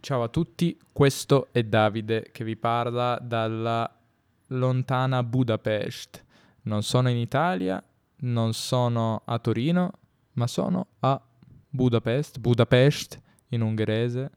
Ciao 0.00 0.22
a 0.22 0.28
tutti, 0.28 0.78
questo 0.92 1.48
è 1.50 1.64
Davide 1.64 2.28
che 2.30 2.44
vi 2.44 2.56
parla 2.56 3.18
dalla 3.20 3.90
lontana 4.48 5.24
Budapest. 5.24 6.24
Non 6.62 6.82
sono 6.82 7.10
in 7.10 7.16
Italia, 7.16 7.82
non 8.20 8.54
sono 8.54 9.22
a 9.24 9.38
Torino, 9.40 9.90
ma 10.34 10.46
sono 10.46 10.86
a 11.00 11.20
Budapest, 11.68 12.38
Budapest 12.38 13.20
in 13.48 13.60
ungherese, 13.60 14.30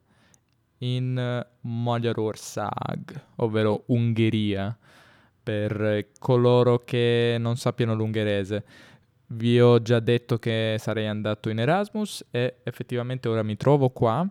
in 0.79 1.45
Magyarország, 1.62 3.25
ovvero 3.36 3.84
Ungheria, 3.88 4.75
per 5.43 6.07
coloro 6.18 6.80
che 6.80 7.38
non 7.39 7.55
sappiano 7.55 7.93
l'ungherese. 7.93 8.66
Vi 9.28 9.62
ho 9.62 9.80
già 9.82 10.00
detto 10.00 10.39
che 10.39 10.78
sarei 10.80 11.07
andato 11.07 11.50
in 11.50 11.59
Erasmus 11.59 12.25
e 12.32 12.57
effettivamente 12.64 13.30
ora 13.30 13.43
mi 13.43 13.55
trovo 13.55 13.89
qua 13.89 14.28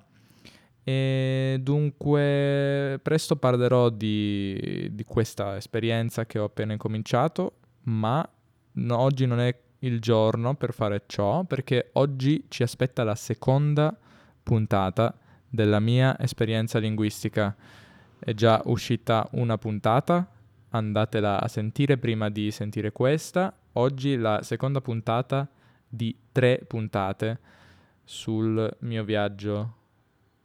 e 0.83 1.59
dunque 1.61 2.99
presto 3.03 3.36
parlerò 3.36 3.91
di, 3.91 4.89
di 4.93 5.04
questa 5.04 5.57
esperienza 5.57 6.27
che 6.27 6.39
ho 6.39 6.45
appena 6.45 6.73
incominciato, 6.73 7.59
ma 7.82 8.27
no, 8.73 8.99
oggi 8.99 9.27
non 9.27 9.40
è 9.40 9.54
il 9.81 10.01
giorno 10.01 10.54
per 10.54 10.73
fare 10.73 11.04
ciò, 11.07 11.45
perché 11.45 11.90
oggi 11.95 12.46
ci 12.49 12.63
aspetta 12.63 13.04
la 13.04 13.14
seconda 13.14 13.96
puntata 14.43 15.17
della 15.49 15.81
mia 15.81 16.18
esperienza 16.18 16.79
linguistica. 16.79 17.54
È 18.18 18.32
già 18.32 18.61
uscita 18.67 19.26
una 19.32 19.59
puntata, 19.59 20.29
andatela 20.71 21.40
a 21.40 21.49
sentire 21.49 21.99
prima 21.99 22.29
di 22.31 22.51
sentire 22.51 22.93
questa. 22.93 23.54
Oggi 23.75 24.17
la 24.17 24.43
seconda 24.43 24.81
puntata 24.81 25.49
di 25.89 26.17
tre 26.32 26.62
puntate 26.67 27.39
sul 28.04 28.76
mio 28.81 29.04
viaggio 29.04 29.75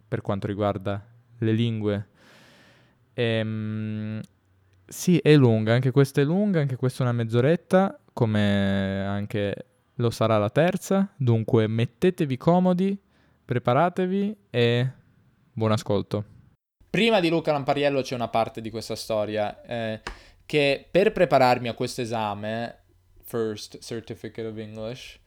per 0.07 0.21
quanto 0.21 0.47
riguarda 0.47 1.03
le 1.39 1.51
lingue. 1.51 2.07
Ehm, 3.13 4.21
sì, 4.85 5.17
è 5.17 5.35
lunga, 5.35 5.73
anche 5.73 5.91
questa 5.91 6.21
è 6.21 6.23
lunga, 6.23 6.59
anche 6.59 6.75
questa 6.75 7.03
è 7.03 7.07
una 7.07 7.15
mezz'oretta, 7.15 7.99
come 8.13 9.03
anche 9.05 9.65
lo 9.95 10.09
sarà 10.09 10.37
la 10.37 10.49
terza. 10.49 11.11
Dunque 11.15 11.67
mettetevi 11.67 12.37
comodi, 12.37 12.97
preparatevi 13.43 14.37
e 14.49 14.91
buon 15.51 15.71
ascolto. 15.71 16.25
Prima 16.89 17.19
di 17.19 17.29
Luca 17.29 17.51
Lampariello 17.51 18.01
c'è 18.01 18.15
una 18.15 18.29
parte 18.29 18.61
di 18.61 18.69
questa 18.69 18.95
storia 18.95 19.61
eh, 19.63 20.01
che 20.45 20.87
per 20.89 21.11
prepararmi 21.11 21.67
a 21.67 21.73
questo 21.73 22.01
esame, 22.01 22.83
First 23.23 23.79
Certificate 23.79 24.47
of 24.47 24.57
English, 24.57 25.19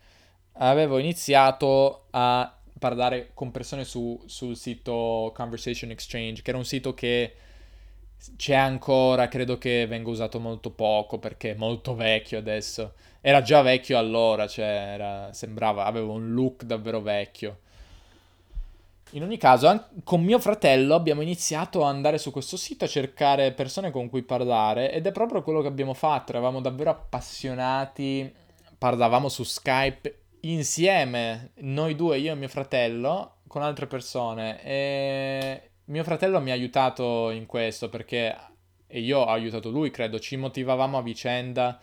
avevo 0.52 0.98
iniziato 0.98 2.06
a 2.10 2.57
parlare 2.78 3.30
con 3.34 3.50
persone 3.50 3.84
su, 3.84 4.20
sul 4.26 4.56
sito 4.56 5.32
Conversation 5.34 5.90
Exchange, 5.90 6.42
che 6.42 6.50
era 6.50 6.58
un 6.58 6.64
sito 6.64 6.94
che 6.94 7.34
c'è 8.36 8.54
ancora, 8.54 9.28
credo 9.28 9.58
che 9.58 9.86
venga 9.86 10.10
usato 10.10 10.40
molto 10.40 10.70
poco 10.70 11.18
perché 11.18 11.52
è 11.52 11.54
molto 11.54 11.94
vecchio 11.94 12.38
adesso. 12.38 12.94
Era 13.20 13.42
già 13.42 13.62
vecchio 13.62 13.98
allora, 13.98 14.46
cioè 14.46 14.64
era, 14.66 15.32
sembrava, 15.32 15.84
aveva 15.84 16.12
un 16.12 16.32
look 16.32 16.64
davvero 16.64 17.00
vecchio. 17.00 17.60
In 19.12 19.22
ogni 19.22 19.38
caso, 19.38 19.86
con 20.04 20.22
mio 20.22 20.38
fratello 20.38 20.94
abbiamo 20.94 21.22
iniziato 21.22 21.82
ad 21.84 21.94
andare 21.94 22.18
su 22.18 22.30
questo 22.30 22.58
sito 22.58 22.84
a 22.84 22.88
cercare 22.88 23.52
persone 23.52 23.90
con 23.90 24.10
cui 24.10 24.22
parlare 24.22 24.92
ed 24.92 25.06
è 25.06 25.12
proprio 25.12 25.42
quello 25.42 25.62
che 25.62 25.68
abbiamo 25.68 25.94
fatto, 25.94 26.32
eravamo 26.32 26.60
davvero 26.60 26.90
appassionati, 26.90 28.30
parlavamo 28.76 29.30
su 29.30 29.44
Skype 29.44 30.18
insieme, 30.52 31.52
noi 31.56 31.94
due, 31.94 32.18
io 32.18 32.32
e 32.32 32.36
mio 32.36 32.48
fratello, 32.48 33.38
con 33.46 33.62
altre 33.62 33.86
persone. 33.86 34.62
E 34.62 35.70
mio 35.86 36.04
fratello 36.04 36.40
mi 36.40 36.50
ha 36.50 36.54
aiutato 36.54 37.30
in 37.30 37.46
questo 37.46 37.88
perché, 37.88 38.36
e 38.86 39.00
io 39.00 39.20
ho 39.20 39.26
aiutato 39.26 39.70
lui, 39.70 39.90
credo, 39.90 40.18
ci 40.18 40.36
motivavamo 40.36 40.98
a 40.98 41.02
vicenda 41.02 41.80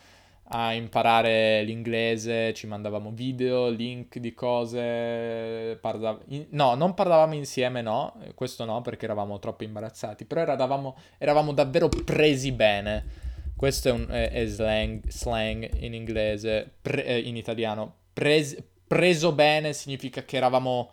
a 0.50 0.74
imparare 0.74 1.64
l'inglese, 1.64 2.54
ci 2.54 2.68
mandavamo 2.68 3.10
video, 3.12 3.68
link 3.70 4.20
di 4.20 4.34
cose, 4.34 5.78
parla... 5.82 6.20
no, 6.50 6.76
non 6.76 6.94
parlavamo 6.94 7.34
insieme, 7.34 7.82
no, 7.82 8.14
questo 8.36 8.64
no 8.64 8.82
perché 8.82 9.06
eravamo 9.06 9.40
troppo 9.40 9.64
imbarazzati, 9.64 10.26
però 10.26 10.42
eravamo, 10.42 10.96
eravamo 11.18 11.52
davvero 11.52 11.90
presi 11.90 12.52
bene. 12.52 13.24
Questo 13.56 13.90
è, 13.90 13.92
un, 13.92 14.08
è, 14.08 14.30
è 14.32 14.46
slang, 14.46 15.08
slang, 15.08 15.68
in 15.82 15.96
inglese, 15.96 16.70
pre, 16.80 17.06
eh, 17.06 17.20
in 17.20 17.38
italiano, 17.38 17.96
pres- 18.16 18.64
preso 18.88 19.34
bene 19.34 19.74
significa 19.74 20.24
che 20.24 20.38
eravamo 20.38 20.92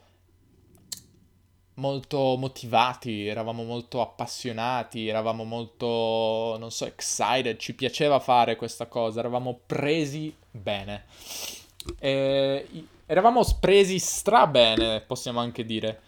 molto 1.74 2.36
motivati, 2.36 3.26
eravamo 3.26 3.62
molto 3.62 4.00
appassionati, 4.00 5.06
eravamo 5.06 5.44
molto, 5.44 6.56
non 6.58 6.70
so, 6.70 6.84
excited, 6.84 7.56
ci 7.58 7.74
piaceva 7.74 8.18
fare 8.18 8.56
questa 8.56 8.86
cosa, 8.86 9.20
eravamo 9.20 9.60
presi 9.64 10.34
bene. 10.50 11.04
E, 11.98 12.86
eravamo 13.06 13.42
presi 13.60 13.98
stra 13.98 14.46
bene, 14.46 15.00
possiamo 15.00 15.40
anche 15.40 15.64
dire. 15.64 16.00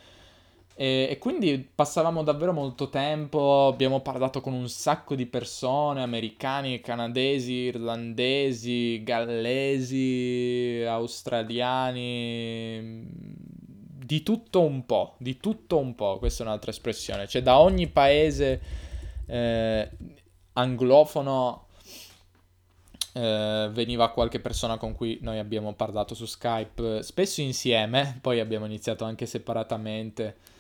E, 0.77 1.07
e, 1.09 1.19
quindi 1.19 1.69
passavamo 1.73 2.25
davvero 2.25 2.53
molto 2.53 2.91
tempo, 2.91 3.69
abbiamo 3.69 4.01
parlato 4.01 4.41
con 4.41 4.53
un 4.53 4.69
sacco 4.69 5.15
di 5.15 5.27
persone, 5.27 6.03
americani, 6.03 6.81
canadesi, 6.81 7.53
irlandesi, 7.53 9.01
gallesi, 9.05 10.83
australiani, 10.87 13.07
di 14.05 14.23
tutto 14.25 14.63
un 14.63 14.85
po', 14.85 15.15
di 15.19 15.37
tutto 15.39 15.79
un 15.79 15.95
po', 15.95 16.19
questa 16.19 16.43
è 16.43 16.47
un'altra 16.47 16.73
espressione, 16.73 17.29
cioè 17.29 17.43
da 17.43 17.61
ogni 17.61 17.87
paese 17.87 18.61
eh, 19.27 19.89
anglofono 20.55 21.69
eh, 23.13 23.69
veniva 23.73 24.11
qualche 24.11 24.41
persona 24.41 24.77
con 24.77 24.93
cui 24.93 25.19
noi 25.23 25.39
abbiamo 25.39 25.73
parlato 25.75 26.17
su 26.17 26.27
Skype, 26.27 27.05
spesso 27.05 27.41
insieme, 27.41 28.19
poi 28.21 28.41
abbiamo 28.41 28.67
iniziato 28.67 29.05
anche 29.05 29.27
separatamente 29.27 30.54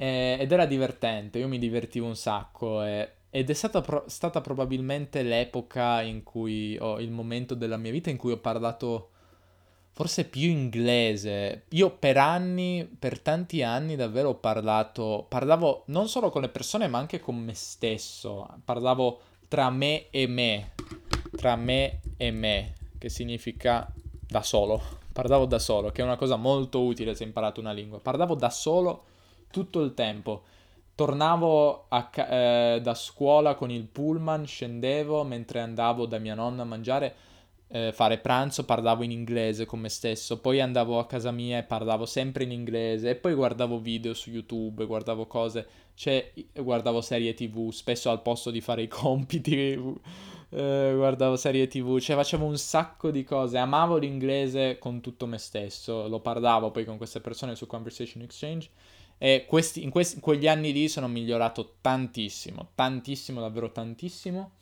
eh, 0.00 0.38
ed 0.40 0.50
era 0.50 0.64
divertente, 0.64 1.38
io 1.38 1.46
mi 1.46 1.58
divertivo 1.58 2.06
un 2.06 2.16
sacco 2.16 2.82
e, 2.82 3.16
ed 3.28 3.50
è 3.50 3.52
stata, 3.52 3.82
pro- 3.82 4.04
stata 4.06 4.40
probabilmente 4.40 5.20
l'epoca 5.20 6.00
in 6.00 6.22
cui, 6.22 6.74
ho 6.80 6.98
il 6.98 7.10
momento 7.10 7.54
della 7.54 7.76
mia 7.76 7.90
vita 7.90 8.08
in 8.08 8.16
cui 8.16 8.32
ho 8.32 8.38
parlato 8.38 9.10
forse 9.90 10.24
più 10.24 10.48
inglese. 10.48 11.64
Io 11.72 11.90
per 11.90 12.16
anni, 12.16 12.88
per 12.98 13.20
tanti 13.20 13.62
anni 13.62 13.94
davvero 13.94 14.30
ho 14.30 14.34
parlato, 14.36 15.26
parlavo 15.28 15.82
non 15.88 16.08
solo 16.08 16.30
con 16.30 16.40
le 16.40 16.48
persone 16.48 16.88
ma 16.88 16.96
anche 16.96 17.20
con 17.20 17.36
me 17.36 17.52
stesso, 17.52 18.48
parlavo 18.64 19.20
tra 19.48 19.68
me 19.68 20.06
e 20.08 20.26
me, 20.26 20.72
tra 21.36 21.56
me 21.56 22.00
e 22.16 22.30
me, 22.30 22.72
che 22.96 23.10
significa 23.10 23.86
da 24.26 24.42
solo. 24.42 24.80
Parlavo 25.12 25.44
da 25.44 25.58
solo, 25.58 25.90
che 25.90 26.00
è 26.00 26.04
una 26.04 26.16
cosa 26.16 26.36
molto 26.36 26.80
utile 26.82 27.14
se 27.14 27.24
hai 27.24 27.28
imparato 27.28 27.60
una 27.60 27.72
lingua. 27.72 27.98
Parlavo 27.98 28.34
da 28.34 28.48
solo 28.48 29.08
tutto 29.50 29.80
il 29.80 29.94
tempo. 29.94 30.42
Tornavo 30.94 31.86
ca- 32.10 32.74
eh, 32.74 32.80
da 32.82 32.94
scuola 32.94 33.54
con 33.54 33.70
il 33.70 33.86
pullman, 33.86 34.46
scendevo 34.46 35.24
mentre 35.24 35.60
andavo 35.60 36.04
da 36.04 36.18
mia 36.18 36.34
nonna 36.34 36.62
a 36.62 36.66
mangiare, 36.66 37.14
eh, 37.68 37.92
fare 37.92 38.18
pranzo, 38.18 38.64
parlavo 38.64 39.02
in 39.02 39.10
inglese 39.10 39.64
con 39.64 39.80
me 39.80 39.88
stesso, 39.88 40.40
poi 40.40 40.60
andavo 40.60 40.98
a 40.98 41.06
casa 41.06 41.30
mia 41.30 41.58
e 41.58 41.62
parlavo 41.62 42.04
sempre 42.04 42.44
in 42.44 42.50
inglese 42.50 43.10
e 43.10 43.14
poi 43.14 43.32
guardavo 43.32 43.78
video 43.78 44.12
su 44.12 44.30
YouTube, 44.30 44.84
guardavo 44.84 45.26
cose, 45.26 45.66
cioè 45.94 46.32
guardavo 46.52 47.00
serie 47.00 47.32
TV, 47.32 47.70
spesso 47.70 48.10
al 48.10 48.22
posto 48.22 48.50
di 48.50 48.60
fare 48.60 48.82
i 48.82 48.88
compiti 48.88 49.54
eh, 50.50 50.92
guardavo 50.94 51.36
serie 51.36 51.68
TV, 51.68 51.98
cioè 51.98 52.16
facevo 52.16 52.44
un 52.44 52.58
sacco 52.58 53.10
di 53.10 53.24
cose, 53.24 53.56
amavo 53.56 53.96
l'inglese 53.96 54.78
con 54.78 55.00
tutto 55.00 55.26
me 55.26 55.38
stesso, 55.38 56.08
lo 56.08 56.20
parlavo 56.20 56.70
poi 56.70 56.84
con 56.84 56.96
queste 56.96 57.20
persone 57.20 57.54
su 57.54 57.66
Conversation 57.66 58.22
Exchange 58.22 58.68
e 59.22 59.44
questi, 59.46 59.82
in, 59.82 59.90
questi, 59.90 60.14
in 60.14 60.22
quegli 60.22 60.48
anni 60.48 60.72
lì 60.72 60.88
sono 60.88 61.06
migliorato 61.06 61.74
tantissimo, 61.82 62.70
tantissimo, 62.74 63.38
davvero 63.42 63.70
tantissimo. 63.70 64.52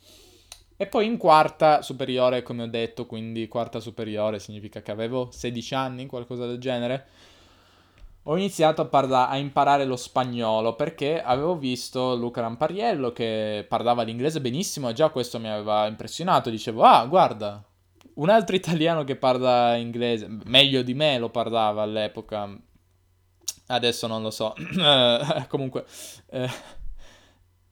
E 0.75 0.85
poi 0.85 1.05
in 1.05 1.15
quarta 1.15 1.81
superiore, 1.81 2.43
come 2.43 2.63
ho 2.63 2.67
detto, 2.67 3.05
quindi 3.05 3.47
quarta 3.47 3.79
superiore 3.79 4.37
significa 4.37 4.81
che 4.81 4.91
avevo 4.91 5.29
16 5.31 5.75
anni, 5.75 6.07
qualcosa 6.07 6.45
del 6.45 6.57
genere. 6.57 7.05
Ho 8.23 8.35
iniziato 8.35 8.81
a, 8.81 8.85
parla- 8.85 9.29
a 9.29 9.37
imparare 9.37 9.85
lo 9.85 9.95
spagnolo 9.95 10.75
perché 10.75 11.23
avevo 11.23 11.57
visto 11.57 12.13
Luca 12.17 12.41
Rampariello 12.41 13.13
che 13.13 13.65
parlava 13.65 14.03
l'inglese 14.03 14.41
benissimo 14.41 14.89
e 14.89 14.93
già 14.93 15.07
questo 15.07 15.39
mi 15.39 15.47
aveva 15.47 15.87
impressionato. 15.87 16.49
Dicevo, 16.49 16.83
ah, 16.83 17.05
guarda, 17.05 17.63
un 18.15 18.27
altro 18.27 18.57
italiano 18.57 19.05
che 19.05 19.15
parla 19.15 19.77
inglese, 19.77 20.27
meglio 20.43 20.81
di 20.81 20.93
me 20.93 21.17
lo 21.17 21.29
parlava 21.29 21.81
all'epoca, 21.81 22.59
adesso 23.69 24.07
non 24.07 24.21
lo 24.21 24.31
so, 24.31 24.53
comunque 25.47 25.85
eh, 26.31 26.49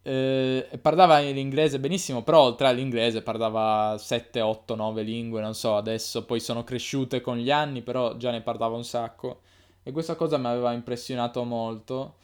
eh, 0.01 0.79
parlava 0.81 1.19
l'inglese 1.19 1.79
benissimo, 1.79 2.23
però 2.23 2.41
oltre 2.41 2.67
all'inglese 2.67 3.21
parlava 3.21 3.97
7, 3.97 4.39
8, 4.41 4.75
9 4.75 5.01
lingue, 5.03 5.41
non 5.41 5.53
so, 5.53 5.75
adesso 5.75 6.25
poi 6.25 6.39
sono 6.39 6.63
cresciute 6.63 7.21
con 7.21 7.37
gli 7.37 7.51
anni, 7.51 7.81
però 7.81 8.15
già 8.15 8.31
ne 8.31 8.41
parlava 8.41 8.75
un 8.75 8.85
sacco 8.85 9.41
e 9.83 9.91
questa 9.91 10.15
cosa 10.15 10.37
mi 10.37 10.47
aveva 10.47 10.73
impressionato 10.73 11.43
molto 11.43 12.15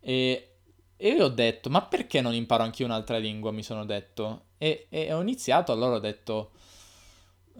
E, 0.00 0.48
e 0.96 1.08
io 1.10 1.24
ho 1.26 1.28
detto, 1.28 1.70
ma 1.70 1.82
perché 1.82 2.20
non 2.20 2.34
imparo 2.34 2.64
anch'io 2.64 2.86
un'altra 2.86 3.18
lingua? 3.18 3.52
Mi 3.52 3.62
sono 3.62 3.84
detto. 3.86 4.46
E, 4.58 4.86
e 4.90 5.12
ho 5.12 5.20
iniziato, 5.22 5.72
allora 5.72 5.96
ho 5.96 6.00
detto, 6.00 6.52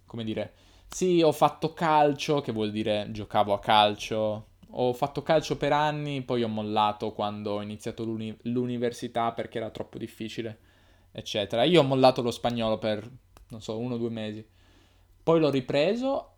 Come 0.06 0.24
dire, 0.24 0.54
sì, 0.90 1.22
ho 1.22 1.32
fatto 1.32 1.74
calcio, 1.74 2.42
che 2.42 2.52
vuol 2.52 2.72
dire 2.72 3.08
giocavo 3.12 3.54
a 3.54 3.60
calcio. 3.60 4.47
Ho 4.72 4.94
fatto 4.94 5.24
calcio 5.24 5.58
per 5.58 5.72
anni, 5.72 6.22
poi 6.22 6.44
ho 6.44 6.48
mollato 6.48 7.14
quando 7.14 7.54
ho 7.54 7.62
iniziato 7.62 8.04
l'uni- 8.04 8.38
l'università 8.44 9.32
perché 9.32 9.58
era 9.58 9.70
troppo 9.70 9.98
difficile, 9.98 10.60
eccetera. 11.12 11.64
Io 11.64 11.82
ho 11.82 11.84
mollato 11.84 12.22
lo 12.22 12.32
spagnolo 12.32 12.78
per, 12.78 13.10
non 13.50 13.62
so, 13.62 13.78
uno 13.78 13.96
o 13.96 13.98
due 13.98 14.10
mesi. 14.10 14.46
Poi 15.24 15.40
l'ho 15.40 15.50
ripreso 15.50 16.32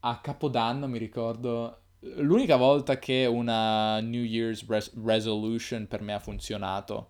a 0.00 0.20
Capodanno, 0.20 0.86
mi 0.86 0.98
ricordo. 0.98 1.78
L'unica 2.00 2.56
volta 2.56 2.98
che 2.98 3.26
una 3.26 4.00
New 4.00 4.22
Year's 4.22 4.66
res- 4.66 4.92
resolution 5.04 5.86
per 5.86 6.00
me 6.00 6.14
ha 6.14 6.18
funzionato 6.18 7.08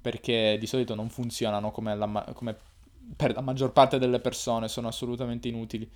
perché 0.00 0.56
di 0.58 0.66
solito 0.66 0.94
non 0.94 1.08
funzionano 1.10 1.70
come, 1.70 1.94
la, 1.94 2.32
come 2.34 2.56
per 3.16 3.34
la 3.34 3.40
maggior 3.40 3.72
parte 3.72 3.98
delle 3.98 4.20
persone, 4.20 4.68
sono 4.68 4.88
assolutamente 4.88 5.48
inutili. 5.48 5.90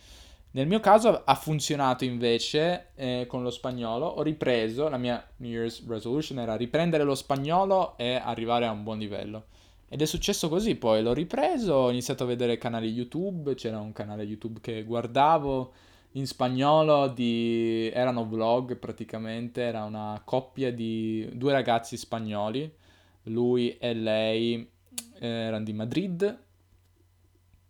Nel 0.55 0.67
mio 0.67 0.81
caso 0.81 1.23
ha 1.25 1.35
funzionato 1.35 2.05
invece 2.05 2.89
eh, 2.95 3.25
con 3.27 3.43
lo 3.43 3.51
spagnolo, 3.51 4.07
ho 4.07 4.23
ripreso, 4.23 4.89
la 4.89 4.99
mia 4.99 5.27
New 5.37 5.51
Year's 5.51 5.87
resolution 5.87 6.39
era 6.39 6.57
riprendere 6.57 7.05
lo 7.05 7.15
spagnolo 7.15 7.97
e 7.97 8.15
arrivare 8.15 8.67
a 8.67 8.71
un 8.71 8.83
buon 8.83 8.99
livello. 8.99 9.45
Ed 9.89 10.03
è 10.03 10.07
successo 10.07 10.51
così, 10.51 10.75
poi 10.75 11.03
l'ho 11.03 11.15
ripreso, 11.15 11.73
ho 11.75 11.91
iniziato 11.91 12.25
a 12.25 12.27
vedere 12.27 12.59
canali 12.59 12.91
YouTube, 12.91 13.55
c'era 13.55 13.81
un 13.81 13.93
canale 13.93 14.25
YouTube 14.25 14.61
che 14.61 14.85
guardavo 14.85 15.73
in 16.13 16.27
spagnolo, 16.27 17.09
di... 17.09 17.91
erano 17.91 18.27
vlog 18.27 18.77
praticamente, 18.77 19.63
era 19.63 19.85
una 19.85 20.21
coppia 20.23 20.71
di 20.71 21.31
due 21.33 21.53
ragazzi 21.53 21.97
spagnoli 21.97 22.71
lui 23.25 23.77
e 23.79 23.95
lei 23.95 24.69
eh, 25.19 25.27
erano 25.27 25.65
di 25.65 25.73
Madrid 25.73 26.39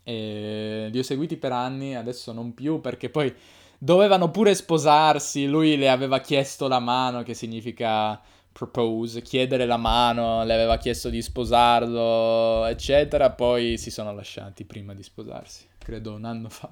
e 0.03 0.89
li 0.91 0.99
ho 0.99 1.03
seguiti 1.03 1.37
per 1.37 1.53
anni, 1.53 1.95
adesso 1.95 2.33
non 2.33 2.55
più 2.55 2.81
perché 2.81 3.11
poi 3.11 3.33
dovevano 3.79 4.31
pure 4.31 4.55
sposarsi, 4.55 5.47
lui 5.47 5.77
le 5.77 5.89
aveva 5.89 6.21
chiesto 6.21 6.69
la 6.69 6.79
mano, 6.79 7.23
che 7.23 7.35
significa 7.35 8.21
propose, 8.53 9.23
chiedere 9.23 9.67
la 9.67 9.77
mano, 9.77 10.45
le 10.45 10.55
aveva 10.55 10.77
chiesto 10.77 11.09
di 11.09 11.23
sposarlo, 11.23 12.67
eccetera, 12.67 13.31
poi 13.31 13.79
si 13.79 13.91
sono 13.91 14.13
lasciati 14.13 14.65
prima 14.65 14.95
di 14.95 15.03
sposarsi, 15.03 15.67
credo 15.79 16.13
un 16.13 16.25
anno 16.25 16.49
fa. 16.49 16.71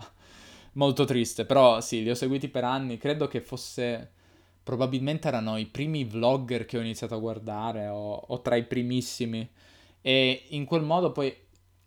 Molto 0.75 1.05
triste, 1.05 1.45
però 1.45 1.81
sì, 1.81 2.03
li 2.03 2.11
ho 2.11 2.15
seguiti 2.15 2.49
per 2.49 2.63
anni, 2.63 2.97
credo 2.97 3.27
che 3.27 3.41
fosse 3.41 4.13
probabilmente 4.63 5.27
erano 5.27 5.57
i 5.57 5.67
primi 5.67 6.05
vlogger 6.05 6.65
che 6.65 6.79
ho 6.79 6.81
iniziato 6.81 7.15
a 7.15 7.19
guardare 7.19 7.89
o, 7.89 8.13
o 8.13 8.41
tra 8.41 8.55
i 8.55 8.65
primissimi 8.65 9.49
e 10.01 10.45
in 10.51 10.65
quel 10.65 10.83
modo 10.83 11.11
poi 11.11 11.35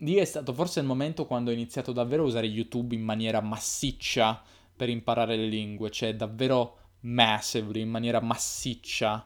lì 0.04 0.16
è 0.16 0.26
stato 0.26 0.54
forse 0.54 0.80
il 0.80 0.86
momento 0.86 1.26
quando 1.26 1.50
ho 1.50 1.54
iniziato 1.54 1.92
davvero 1.92 2.24
a 2.24 2.28
usare 2.28 2.48
YouTube 2.48 2.96
in 2.96 3.02
maniera 3.02 3.42
massiccia 3.42 4.42
per 4.76 4.90
imparare 4.90 5.36
le 5.36 5.48
lingue, 5.48 5.90
cioè 5.90 6.16
davvero 6.16 6.78
massively, 7.02 7.82
in 7.82 7.90
maniera 7.90 8.22
massiccia, 8.22 9.26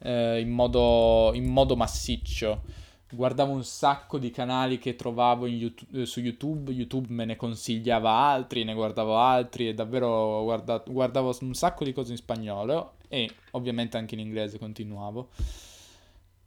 eh, 0.00 0.40
in, 0.40 0.50
modo, 0.50 1.32
in 1.34 1.46
modo 1.46 1.76
massiccio 1.76 2.86
guardavo 3.10 3.52
un 3.52 3.64
sacco 3.64 4.18
di 4.18 4.30
canali 4.30 4.78
che 4.78 4.94
trovavo 4.94 5.46
YouTube, 5.46 6.02
eh, 6.02 6.06
su 6.06 6.20
YouTube, 6.20 6.72
YouTube 6.72 7.06
me 7.10 7.24
ne 7.24 7.36
consigliava 7.36 8.10
altri, 8.10 8.64
ne 8.64 8.74
guardavo 8.74 9.16
altri 9.16 9.68
e 9.68 9.74
davvero 9.74 10.42
guarda- 10.42 10.82
guardavo 10.86 11.36
un 11.40 11.54
sacco 11.54 11.84
di 11.84 11.92
cose 11.92 12.12
in 12.12 12.18
spagnolo 12.18 12.96
e 13.08 13.30
ovviamente 13.52 13.96
anche 13.96 14.14
in 14.14 14.20
inglese 14.20 14.58
continuavo. 14.58 15.30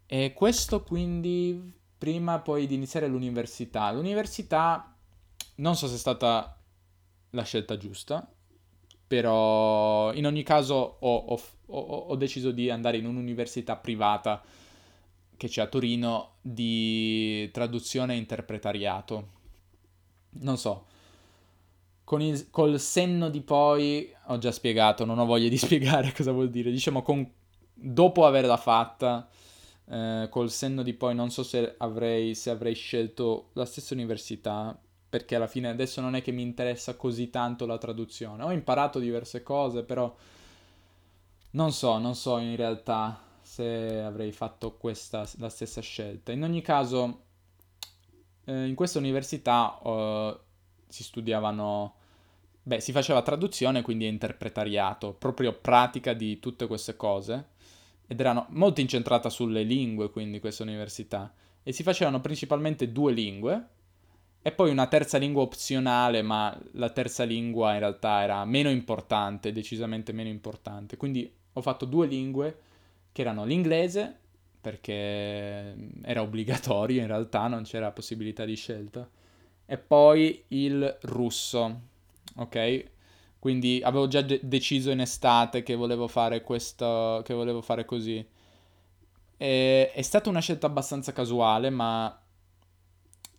E 0.06 0.34
questo 0.34 0.84
quindi 0.84 1.80
prima 2.02 2.40
poi 2.40 2.66
di 2.66 2.74
iniziare 2.74 3.06
l'università. 3.06 3.92
L'università 3.92 4.92
non 5.58 5.76
so 5.76 5.88
se 5.88 5.94
è 5.94 5.98
stata 6.00 6.58
la 7.30 7.44
scelta 7.44 7.78
giusta, 7.78 8.28
però 9.06 10.12
in 10.14 10.26
ogni 10.26 10.42
caso 10.42 10.98
ho, 11.00 11.16
ho, 11.16 11.42
ho, 11.68 11.78
ho 11.78 12.16
deciso 12.16 12.50
di 12.50 12.72
andare 12.72 12.98
in 12.98 13.06
un'università 13.06 13.76
privata 13.76 14.42
che 15.38 15.48
c'è 15.48 15.62
a 15.62 15.68
Torino 15.68 16.38
di 16.42 17.48
traduzione 17.52 18.16
e 18.16 18.18
interpretariato. 18.18 19.28
Non 20.40 20.58
so, 20.58 20.86
con 22.04 22.20
il, 22.20 22.50
col 22.50 22.80
senno 22.80 23.30
di 23.30 23.42
poi, 23.42 24.12
ho 24.26 24.40
già 24.40 24.52
spiegato, 24.52 25.06
non 25.06 25.20
ho 25.20 25.26
voglia 25.26 25.50
di 25.50 25.58
spiegare 25.60 26.14
cosa 26.14 26.32
vuol 26.32 26.50
dire, 26.50 26.72
diciamo 26.72 27.04
con, 27.04 27.32
dopo 27.76 28.26
averla 28.26 28.58
fatta, 28.58 29.30
eh, 29.86 30.28
col 30.30 30.50
senno 30.50 30.84
di 30.84 30.94
poi 30.94 31.16
non 31.16 31.32
so 31.32 31.44
se 31.44 31.76
avrei, 31.78 32.36
se 32.36 32.50
avrei 32.50 32.76
scelto 32.76 33.50
la 33.54 33.66
stessa 33.66 33.94
università, 33.94 34.80
perché 35.10 35.36
alla 35.36 35.48
fine 35.48 35.68
adesso 35.70 36.00
non 36.02 36.16
è 36.16 36.22
che 36.22 36.32
mi 36.32 36.42
interessa 36.42 36.96
così 36.96 37.30
tanto 37.30 37.66
la 37.66 37.78
traduzione, 37.78 38.44
ho 38.44 38.52
imparato 38.52 39.00
diverse 39.00 39.44
cose, 39.44 39.84
però 39.84 40.16
non 41.52 41.72
so, 41.74 41.98
non 41.98 42.16
so 42.16 42.38
in 42.38 42.56
realtà 42.56 43.22
se 43.42 44.00
avrei 44.00 44.32
fatto 44.32 44.78
questa, 44.78 45.28
la 45.38 45.50
stessa 45.50 45.82
scelta. 45.82 46.32
In 46.32 46.44
ogni 46.44 46.62
caso, 46.62 47.24
eh, 48.46 48.68
in 48.68 48.76
questa 48.76 49.00
università 49.00 49.78
eh, 49.84 50.40
si 50.88 51.04
studiavano, 51.04 51.96
beh, 52.64 52.80
si 52.80 52.94
faceva 52.94 53.22
traduzione, 53.22 53.82
quindi 53.82 54.08
interpretariato, 54.08 55.14
proprio 55.14 55.54
pratica 55.54 56.14
di 56.14 56.40
tutte 56.40 56.68
queste 56.68 56.96
cose, 56.96 57.50
ed 58.12 58.20
erano 58.20 58.48
molto 58.50 58.82
incentrata 58.82 59.30
sulle 59.30 59.64
lingue, 59.64 60.10
quindi 60.10 60.42
questa 60.42 60.64
università, 60.64 61.34
e 61.64 61.72
si 61.72 61.82
facevano 61.82 62.20
principalmente 62.20 62.92
due 62.92 63.14
lingue, 63.14 63.68
e 64.42 64.52
poi 64.52 64.70
una 64.70 64.88
terza 64.88 65.18
lingua 65.18 65.44
opzionale, 65.44 66.22
ma 66.22 66.60
la 66.74 66.90
terza 66.90 67.24
lingua 67.24 67.72
in 67.72 67.80
realtà 67.80 68.22
era 68.22 68.44
meno 68.44 68.70
importante, 68.70 69.54
decisamente 69.54 70.12
meno 70.12 70.28
importante. 70.28 70.98
Quindi 70.98 71.34
ho 71.54 71.62
fatto 71.62 71.86
due 71.86 72.06
lingue 72.06 72.58
che 73.14 73.22
erano 73.22 73.46
l'inglese, 73.46 74.14
perché 74.60 75.74
era 76.02 76.22
obbligatorio 76.22 77.00
in 77.00 77.08
realtà, 77.08 77.48
non 77.48 77.64
c'era 77.64 77.92
possibilità 77.92 78.44
di 78.44 78.56
scelta. 78.56 79.10
E 79.66 79.78
poi 79.78 80.44
il 80.50 80.98
russo, 81.04 81.82
ok? 82.36 82.86
Quindi 83.42 83.82
avevo 83.84 84.08
già 84.08 84.22
de- 84.22 84.40
deciso 84.44 84.92
in 84.92 85.00
estate 85.00 85.64
che 85.64 85.74
volevo 85.74 86.08
fare 86.08 86.44
questo, 86.44 87.24
che 87.26 87.34
volevo 87.34 87.64
fare 87.64 87.86
così. 87.86 88.24
E, 89.36 89.92
è 89.92 90.02
stata 90.04 90.30
una 90.30 90.42
scelta 90.42 90.68
abbastanza 90.68 91.12
casuale, 91.12 91.72
ma 91.72 92.22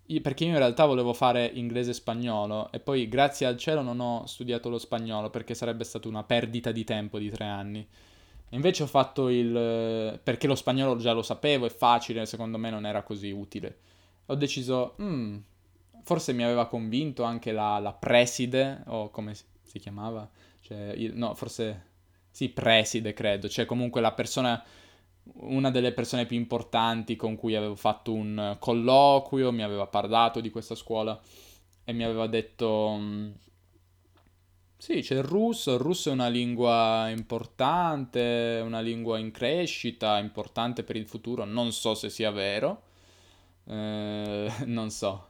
io, 0.06 0.20
perché 0.20 0.42
io 0.42 0.50
in 0.50 0.58
realtà 0.58 0.86
volevo 0.86 1.12
fare 1.12 1.48
inglese 1.54 1.90
e 1.90 1.94
spagnolo 1.94 2.72
e 2.72 2.80
poi 2.80 3.06
grazie 3.06 3.46
al 3.46 3.56
cielo 3.56 3.80
non 3.80 4.00
ho 4.00 4.26
studiato 4.26 4.68
lo 4.68 4.78
spagnolo 4.78 5.30
perché 5.30 5.54
sarebbe 5.54 5.84
stata 5.84 6.08
una 6.08 6.24
perdita 6.24 6.72
di 6.72 6.82
tempo 6.82 7.20
di 7.20 7.30
tre 7.30 7.44
anni. 7.44 7.86
Invece 8.50 8.82
ho 8.82 8.88
fatto 8.88 9.28
il... 9.28 10.18
perché 10.20 10.48
lo 10.48 10.56
spagnolo 10.56 10.96
già 10.96 11.12
lo 11.12 11.22
sapevo, 11.22 11.66
è 11.66 11.70
facile, 11.70 12.26
secondo 12.26 12.58
me 12.58 12.70
non 12.70 12.86
era 12.86 13.04
così 13.04 13.30
utile. 13.30 13.78
Ho 14.26 14.34
deciso, 14.34 14.96
mm, 15.00 15.38
forse 16.02 16.32
mi 16.32 16.42
aveva 16.42 16.66
convinto 16.66 17.22
anche 17.22 17.52
la, 17.52 17.78
la 17.78 17.92
preside, 17.92 18.82
o 18.86 19.08
come 19.10 19.34
si 19.36 19.44
chiamava? 19.78 20.28
Cioè, 20.60 20.96
no, 21.12 21.34
forse... 21.34 21.90
Sì, 22.32 22.48
preside 22.48 23.12
credo, 23.12 23.46
cioè 23.46 23.66
comunque 23.66 24.00
la 24.00 24.12
persona 24.12 24.64
una 25.34 25.70
delle 25.70 25.92
persone 25.92 26.26
più 26.26 26.36
importanti 26.36 27.14
con 27.14 27.36
cui 27.36 27.54
avevo 27.54 27.76
fatto 27.76 28.12
un 28.12 28.56
colloquio, 28.58 29.52
mi 29.52 29.62
aveva 29.62 29.86
parlato 29.86 30.40
di 30.40 30.50
questa 30.50 30.74
scuola 30.74 31.20
e 31.84 31.92
mi 31.92 32.04
aveva 32.04 32.26
detto 32.26 32.96
mm, 32.98 33.30
sì, 34.76 35.00
c'è 35.00 35.14
il 35.14 35.22
russo, 35.22 35.74
il 35.74 35.78
russo 35.78 36.10
è 36.10 36.12
una 36.12 36.26
lingua 36.28 37.08
importante, 37.08 38.60
una 38.64 38.80
lingua 38.80 39.18
in 39.18 39.30
crescita, 39.30 40.18
importante 40.18 40.82
per 40.82 40.96
il 40.96 41.06
futuro, 41.06 41.44
non 41.44 41.72
so 41.72 41.94
se 41.94 42.08
sia 42.10 42.32
vero, 42.32 42.82
eh, 43.66 44.52
non 44.66 44.90
so, 44.90 45.28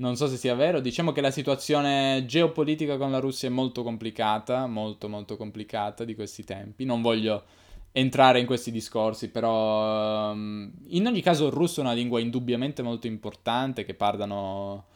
non 0.00 0.16
so 0.16 0.26
se 0.28 0.36
sia 0.36 0.54
vero, 0.54 0.80
diciamo 0.80 1.12
che 1.12 1.20
la 1.20 1.30
situazione 1.30 2.24
geopolitica 2.26 2.96
con 2.96 3.10
la 3.10 3.18
Russia 3.18 3.48
è 3.48 3.52
molto 3.52 3.82
complicata, 3.82 4.66
molto 4.66 5.08
molto 5.08 5.36
complicata 5.36 6.04
di 6.04 6.14
questi 6.14 6.42
tempi, 6.42 6.84
non 6.84 7.02
voglio 7.02 7.44
entrare 7.92 8.40
in 8.40 8.46
questi 8.46 8.70
discorsi, 8.70 9.28
però 9.28 10.32
um, 10.32 10.72
in 10.88 11.06
ogni 11.06 11.20
caso 11.20 11.46
il 11.46 11.52
russo 11.52 11.80
è 11.80 11.84
una 11.84 11.92
lingua 11.92 12.18
indubbiamente 12.18 12.82
molto 12.82 13.06
importante 13.06 13.84
che 13.84 13.94
parlano 13.94 14.86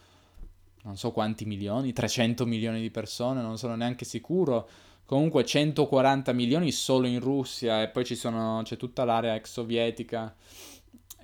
non 0.84 0.96
so 0.96 1.12
quanti 1.12 1.44
milioni, 1.44 1.92
300 1.92 2.46
milioni 2.46 2.80
di 2.80 2.90
persone, 2.90 3.40
non 3.40 3.58
sono 3.58 3.74
neanche 3.74 4.04
sicuro. 4.04 4.68
Comunque 5.06 5.44
140 5.44 6.32
milioni 6.32 6.72
solo 6.72 7.06
in 7.06 7.20
Russia 7.20 7.82
e 7.82 7.88
poi 7.88 8.04
sono, 8.14 8.60
c'è 8.64 8.76
tutta 8.76 9.04
l'area 9.04 9.34
ex 9.34 9.50
sovietica. 9.50 10.34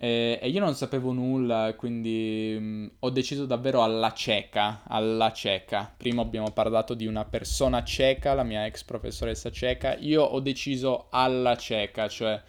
E, 0.02 0.38
e, 0.40 0.48
io 0.48 0.60
non 0.60 0.74
sapevo 0.74 1.12
nulla, 1.12 1.74
quindi 1.76 2.56
mh, 2.58 2.64
mm, 2.64 2.86
ho 3.00 3.10
deciso 3.10 3.44
davvero 3.44 3.82
alla 3.82 4.12
cieca, 4.12 4.82
alla 4.86 5.32
cieca. 5.32 5.92
Prima 5.94 6.22
abbiamo 6.22 6.50
parlato 6.52 6.94
di 6.94 7.06
una 7.06 7.24
persona 7.24 7.84
cieca, 7.84 8.34
la 8.34 8.42
mia 8.42 8.64
ex 8.66 8.82
professoressa 8.84 9.50
cieca. 9.50 9.96
Io 9.98 10.22
ho 10.22 10.40
deciso 10.40 11.08
alla 11.10 11.56
cieca, 11.56 12.08
cioè 12.08 12.40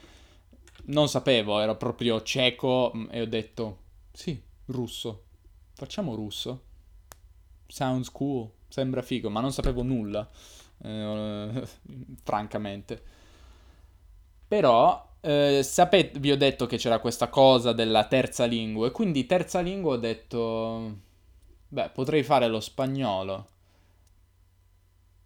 non 0.86 1.10
sapevo, 1.10 1.60
ero 1.60 1.75
proprio 1.75 2.22
cieco 2.22 2.91
mm, 2.96 3.05
e 3.12 3.22
ho 3.22 3.27
detto 3.27 3.77
sì, 4.13 4.41
russo. 4.65 5.24
Facciamo 5.74 6.15
russo 6.15 6.70
sounds 7.72 8.12
cool, 8.12 8.50
sembra 8.67 9.01
figo, 9.01 9.29
ma 9.29 9.39
non 9.39 9.51
sapevo 9.53 9.81
nulla, 9.81 10.29
eh, 10.84 11.67
francamente. 12.24 13.03
Però, 14.48 15.11
eh, 15.21 15.61
sapete, 15.63 16.19
vi 16.19 16.31
ho 16.31 16.37
detto 16.37 16.65
che 16.65 16.77
c'era 16.77 16.99
questa 16.99 17.29
cosa 17.29 17.73
della 17.73 18.05
terza 18.05 18.45
lingua, 18.45 18.87
e 18.87 18.91
quindi 18.91 19.25
terza 19.25 19.59
lingua 19.61 19.93
ho 19.93 19.97
detto, 19.97 20.97
beh, 21.67 21.89
potrei 21.93 22.23
fare 22.23 22.47
lo 22.47 22.59
spagnolo. 22.59 23.47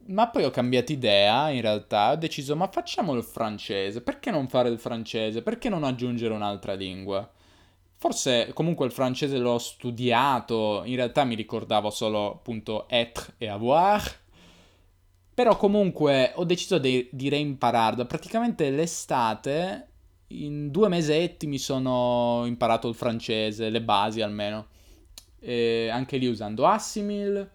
Ma 0.08 0.28
poi 0.30 0.44
ho 0.44 0.52
cambiato 0.52 0.92
idea, 0.92 1.50
in 1.50 1.62
realtà, 1.62 2.12
ho 2.12 2.16
deciso, 2.16 2.56
ma 2.56 2.68
facciamo 2.68 3.14
il 3.16 3.24
francese, 3.24 4.02
perché 4.02 4.30
non 4.30 4.48
fare 4.48 4.70
il 4.70 4.78
francese? 4.80 5.42
Perché 5.42 5.68
non 5.70 5.84
aggiungere 5.84 6.34
un'altra 6.34 6.74
lingua? 6.74 7.28
Forse 7.98 8.52
comunque 8.54 8.86
il 8.86 8.92
francese 8.92 9.38
l'ho 9.38 9.58
studiato, 9.58 10.84
in 10.86 10.96
realtà 10.96 11.24
mi 11.24 11.34
ricordavo 11.34 11.90
solo 11.90 12.34
appunto 12.34 12.88
être 12.90 13.34
e 13.38 13.48
avoir, 13.48 14.04
però 15.36 15.58
comunque 15.58 16.32
ho 16.36 16.46
deciso 16.46 16.78
di, 16.78 17.10
di 17.12 17.28
reimpararlo. 17.28 18.06
Praticamente 18.06 18.70
l'estate, 18.70 19.88
in 20.28 20.72
due 20.72 20.88
mesetti 20.88 21.46
mi 21.46 21.58
sono 21.58 22.44
imparato 22.46 22.88
il 22.88 22.96
francese, 22.96 23.70
le 23.70 23.82
basi 23.82 24.22
almeno. 24.22 24.68
E 25.40 25.90
anche 25.90 26.16
lì 26.16 26.26
usando 26.28 26.66
Assimil, 26.66 27.50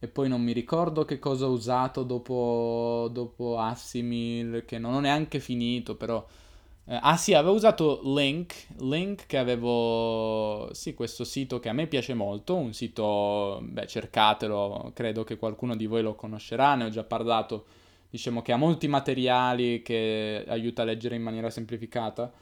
e 0.00 0.08
poi 0.08 0.28
non 0.28 0.42
mi 0.42 0.52
ricordo 0.52 1.04
che 1.04 1.20
cosa 1.20 1.46
ho 1.46 1.50
usato 1.50 2.02
dopo, 2.02 3.08
dopo 3.12 3.56
Assimil, 3.56 4.64
che 4.66 4.78
non 4.78 4.94
ho 4.94 5.00
neanche 5.00 5.38
finito, 5.38 5.94
però 5.94 6.26
eh, 6.84 6.98
ah 7.00 7.16
sì, 7.16 7.32
avevo 7.32 7.54
usato 7.54 8.00
Link, 8.04 8.66
Link 8.80 9.26
che 9.26 9.38
avevo, 9.38 10.68
sì, 10.74 10.94
questo 10.94 11.22
sito 11.22 11.60
che 11.60 11.68
a 11.68 11.72
me 11.72 11.86
piace 11.86 12.12
molto, 12.12 12.56
un 12.56 12.72
sito, 12.72 13.60
beh, 13.62 13.86
cercatelo, 13.86 14.90
credo 14.92 15.22
che 15.22 15.36
qualcuno 15.36 15.76
di 15.76 15.86
voi 15.86 16.02
lo 16.02 16.16
conoscerà, 16.16 16.74
ne 16.74 16.84
ho 16.84 16.88
già 16.90 17.04
parlato, 17.04 17.66
diciamo 18.10 18.42
che 18.42 18.50
ha 18.50 18.56
molti 18.56 18.88
materiali 18.88 19.80
che 19.82 20.44
aiuta 20.48 20.82
a 20.82 20.84
leggere 20.84 21.14
in 21.14 21.22
maniera 21.22 21.50
semplificata. 21.50 22.32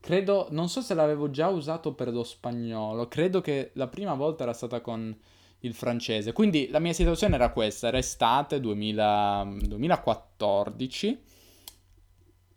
Credo, 0.00 0.48
non 0.50 0.68
so 0.68 0.80
se 0.82 0.94
l'avevo 0.94 1.30
già 1.30 1.48
usato 1.48 1.94
per 1.94 2.12
lo 2.12 2.24
spagnolo, 2.24 3.08
credo 3.08 3.40
che 3.40 3.70
la 3.74 3.88
prima 3.88 4.14
volta 4.14 4.42
era 4.42 4.52
stata 4.52 4.80
con 4.82 5.16
il 5.60 5.74
francese, 5.74 6.32
quindi 6.32 6.68
la 6.68 6.78
mia 6.78 6.92
situazione 6.92 7.36
era 7.36 7.50
questa, 7.52 7.88
era 7.88 7.98
estate 7.98 8.60
2000, 8.60 9.54
2014 9.62 11.22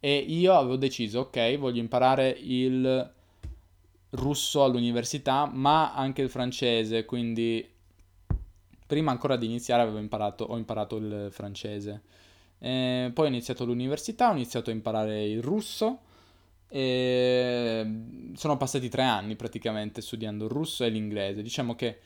e 0.03 0.17
io 0.17 0.55
avevo 0.55 0.77
deciso, 0.77 1.19
ok, 1.19 1.57
voglio 1.59 1.79
imparare 1.79 2.35
il 2.41 3.13
russo 4.09 4.63
all'università, 4.63 5.45
ma 5.45 5.93
anche 5.93 6.23
il 6.23 6.29
francese, 6.29 7.05
quindi 7.05 7.63
prima 8.87 9.11
ancora 9.11 9.35
di 9.35 9.45
iniziare 9.45 9.83
avevo 9.83 9.99
imparato, 9.99 10.43
ho 10.45 10.57
imparato 10.57 10.97
il 10.97 11.27
francese. 11.29 12.01
E 12.57 13.11
poi 13.13 13.25
ho 13.25 13.29
iniziato 13.29 13.63
l'università, 13.63 14.29
ho 14.29 14.33
iniziato 14.33 14.71
a 14.71 14.73
imparare 14.73 15.23
il 15.23 15.41
russo 15.41 15.99
e 16.67 17.85
sono 18.33 18.57
passati 18.57 18.89
tre 18.89 19.03
anni 19.03 19.35
praticamente 19.35 20.01
studiando 20.01 20.45
il 20.45 20.51
russo 20.51 20.83
e 20.83 20.89
l'inglese. 20.89 21.43
Diciamo 21.43 21.75
che 21.75 21.99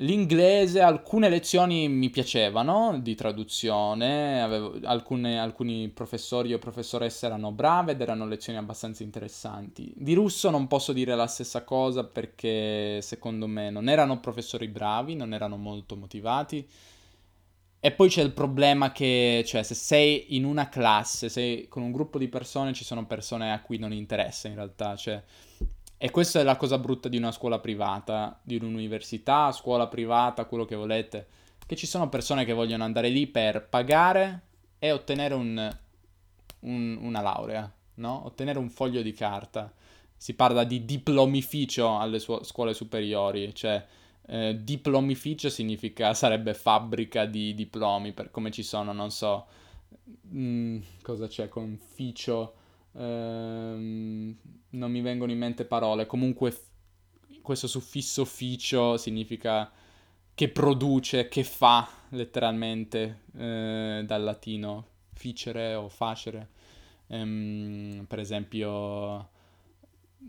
L'inglese, 0.00 0.80
alcune 0.80 1.28
lezioni 1.28 1.86
mi 1.88 2.08
piacevano 2.08 2.98
di 3.00 3.14
traduzione, 3.14 4.40
avevo, 4.40 4.78
alcune, 4.84 5.38
alcuni 5.38 5.90
professori 5.90 6.54
o 6.54 6.58
professoresse 6.58 7.26
erano 7.26 7.52
brave 7.52 7.92
ed 7.92 8.00
erano 8.00 8.26
lezioni 8.26 8.58
abbastanza 8.58 9.02
interessanti. 9.02 9.92
Di 9.94 10.14
russo 10.14 10.48
non 10.48 10.68
posso 10.68 10.94
dire 10.94 11.14
la 11.14 11.26
stessa 11.26 11.64
cosa 11.64 12.04
perché 12.04 13.02
secondo 13.02 13.46
me 13.46 13.68
non 13.68 13.90
erano 13.90 14.20
professori 14.20 14.68
bravi, 14.68 15.16
non 15.16 15.34
erano 15.34 15.58
molto 15.58 15.96
motivati. 15.96 16.66
E 17.78 17.90
poi 17.92 18.08
c'è 18.08 18.22
il 18.22 18.32
problema 18.32 18.92
che, 18.92 19.42
cioè, 19.46 19.62
se 19.62 19.74
sei 19.74 20.34
in 20.34 20.44
una 20.44 20.70
classe, 20.70 21.28
sei 21.28 21.68
con 21.68 21.82
un 21.82 21.92
gruppo 21.92 22.16
di 22.16 22.28
persone, 22.28 22.72
ci 22.72 22.84
sono 22.84 23.04
persone 23.04 23.52
a 23.52 23.60
cui 23.60 23.76
non 23.76 23.92
interessa 23.92 24.48
in 24.48 24.54
realtà, 24.54 24.96
cioè 24.96 25.22
e 26.02 26.10
questa 26.10 26.40
è 26.40 26.42
la 26.42 26.56
cosa 26.56 26.78
brutta 26.78 27.10
di 27.10 27.18
una 27.18 27.30
scuola 27.30 27.58
privata, 27.58 28.40
di 28.42 28.56
un'università, 28.56 29.52
scuola 29.52 29.86
privata, 29.86 30.46
quello 30.46 30.64
che 30.64 30.74
volete, 30.74 31.26
che 31.66 31.76
ci 31.76 31.86
sono 31.86 32.08
persone 32.08 32.46
che 32.46 32.54
vogliono 32.54 32.84
andare 32.84 33.10
lì 33.10 33.26
per 33.26 33.68
pagare 33.68 34.44
e 34.78 34.92
ottenere 34.92 35.34
un, 35.34 35.76
un, 36.60 36.98
una 37.02 37.20
laurea, 37.20 37.70
no? 37.96 38.24
Ottenere 38.24 38.58
un 38.58 38.70
foglio 38.70 39.02
di 39.02 39.12
carta. 39.12 39.70
Si 40.16 40.32
parla 40.32 40.64
di 40.64 40.86
diplomificio 40.86 41.98
alle 41.98 42.18
su- 42.18 42.42
scuole 42.44 42.72
superiori, 42.72 43.54
cioè 43.54 43.86
eh, 44.26 44.56
diplomificio 44.58 45.50
significa 45.50 46.14
sarebbe 46.16 46.54
fabbrica 46.54 47.26
di 47.26 47.54
diplomi, 47.54 48.14
per 48.14 48.30
come 48.30 48.50
ci 48.50 48.62
sono, 48.62 48.94
non 48.94 49.10
so, 49.10 49.46
mh, 50.30 50.40
mm, 50.40 50.80
cosa 51.02 51.26
c'è 51.26 51.50
con 51.50 51.78
ficio 51.78 52.54
Ehm, 52.92 54.36
non 54.70 54.90
mi 54.90 55.00
vengono 55.00 55.32
in 55.32 55.38
mente 55.38 55.64
parole. 55.64 56.06
Comunque, 56.06 56.50
f- 56.50 56.68
questo 57.42 57.66
suffisso 57.66 58.22
ufficio 58.22 58.96
significa 58.96 59.70
che 60.34 60.48
produce, 60.48 61.28
che 61.28 61.44
fa 61.44 61.88
letteralmente 62.10 63.22
eh, 63.36 64.02
dal 64.06 64.22
latino 64.22 64.86
ficere 65.12 65.74
o 65.74 65.88
facere. 65.88 66.48
Ehm, 67.08 68.04
per 68.08 68.18
esempio, 68.18 69.28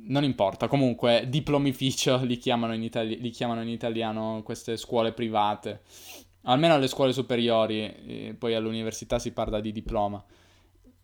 non 0.08 0.24
importa. 0.24 0.68
Comunque, 0.68 1.25
diplomificio 1.30 2.24
li 2.24 2.38
chiamano, 2.38 2.74
in 2.74 2.84
itali- 2.84 3.20
li 3.20 3.30
chiamano 3.30 3.62
in 3.62 3.70
italiano 3.70 4.41
queste 4.44 4.77
scuole 4.77 5.13
private. 5.13 5.82
Almeno 6.44 6.74
alle 6.74 6.88
scuole 6.88 7.13
superiori, 7.13 8.36
poi 8.38 8.56
all'università 8.56 9.20
si 9.20 9.32
parla 9.32 9.60
di 9.60 9.72
diploma 9.72 10.24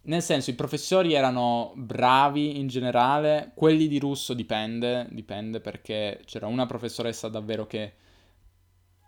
nel 0.07 0.21
senso, 0.21 0.49
i 0.49 0.55
professori 0.55 1.13
erano 1.13 1.73
bravi 1.75 2.59
in 2.59 2.67
generale, 2.67 3.51
quelli 3.53 3.87
di 3.87 3.99
russo 3.99 4.33
dipende, 4.33 5.07
dipende 5.11 5.59
perché 5.59 6.21
c'era 6.25 6.47
una 6.47 6.65
professoressa 6.65 7.27
davvero 7.27 7.67
che 7.67 7.93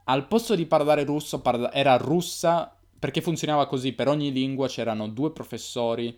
al 0.05 0.27
posto 0.27 0.55
di 0.55 0.65
parlare 0.65 1.05
russo 1.05 1.41
parla- 1.41 1.71
era 1.71 1.95
russa 1.95 2.75
perché 2.99 3.21
funzionava 3.21 3.65
così, 3.65 3.93
per 3.93 4.09
ogni 4.09 4.31
lingua 4.33 4.67
c'erano 4.67 5.07
due 5.07 5.31
professori, 5.31 6.17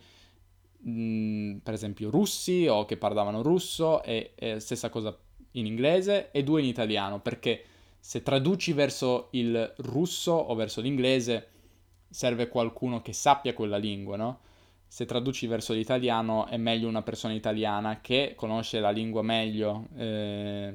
mh, 0.80 0.92
mm, 0.92 1.58
per 1.58 1.74
esempio 1.76 2.10
russi 2.10 2.66
o 2.68 2.86
che 2.86 2.98
parlavano 2.98 3.44
russo 3.44 4.02
e, 4.02 4.32
e 4.34 4.60
stessa 4.60 4.90
cosa 4.90 5.16
in 5.52 5.68
inglese 5.68 6.32
e 6.32 6.42
due 6.44 6.62
in 6.62 6.68
italiano, 6.68 7.20
perché 7.20 7.66
se 8.00 8.24
traduci 8.24 8.74
verso 8.74 9.28
il 9.32 9.74
russo 9.78 10.32
o 10.32 10.56
verso 10.56 10.82
l'inglese 10.82 11.50
serve 12.10 12.48
qualcuno 12.48 13.04
che 13.04 13.14
sappia 13.14 13.54
quella 13.54 13.78
lingua, 13.78 14.18
no? 14.18 14.40
Se 14.92 15.06
traduci 15.06 15.48
verso 15.48 15.72
l'italiano 15.72 16.48
è 16.48 16.58
meglio 16.58 16.90
una 16.90 17.02
persona 17.02 17.34
italiana 17.34 18.02
che 18.02 18.34
conosce 18.36 18.82
la 18.82 18.90
lingua 18.90 19.22
meglio. 19.22 19.88
Eh, 19.96 20.74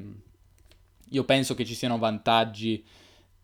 io 1.11 1.25
penso 1.25 1.55
che 1.55 1.67
ci 1.67 1.75
siano 1.75 1.99
vantaggi 1.99 2.83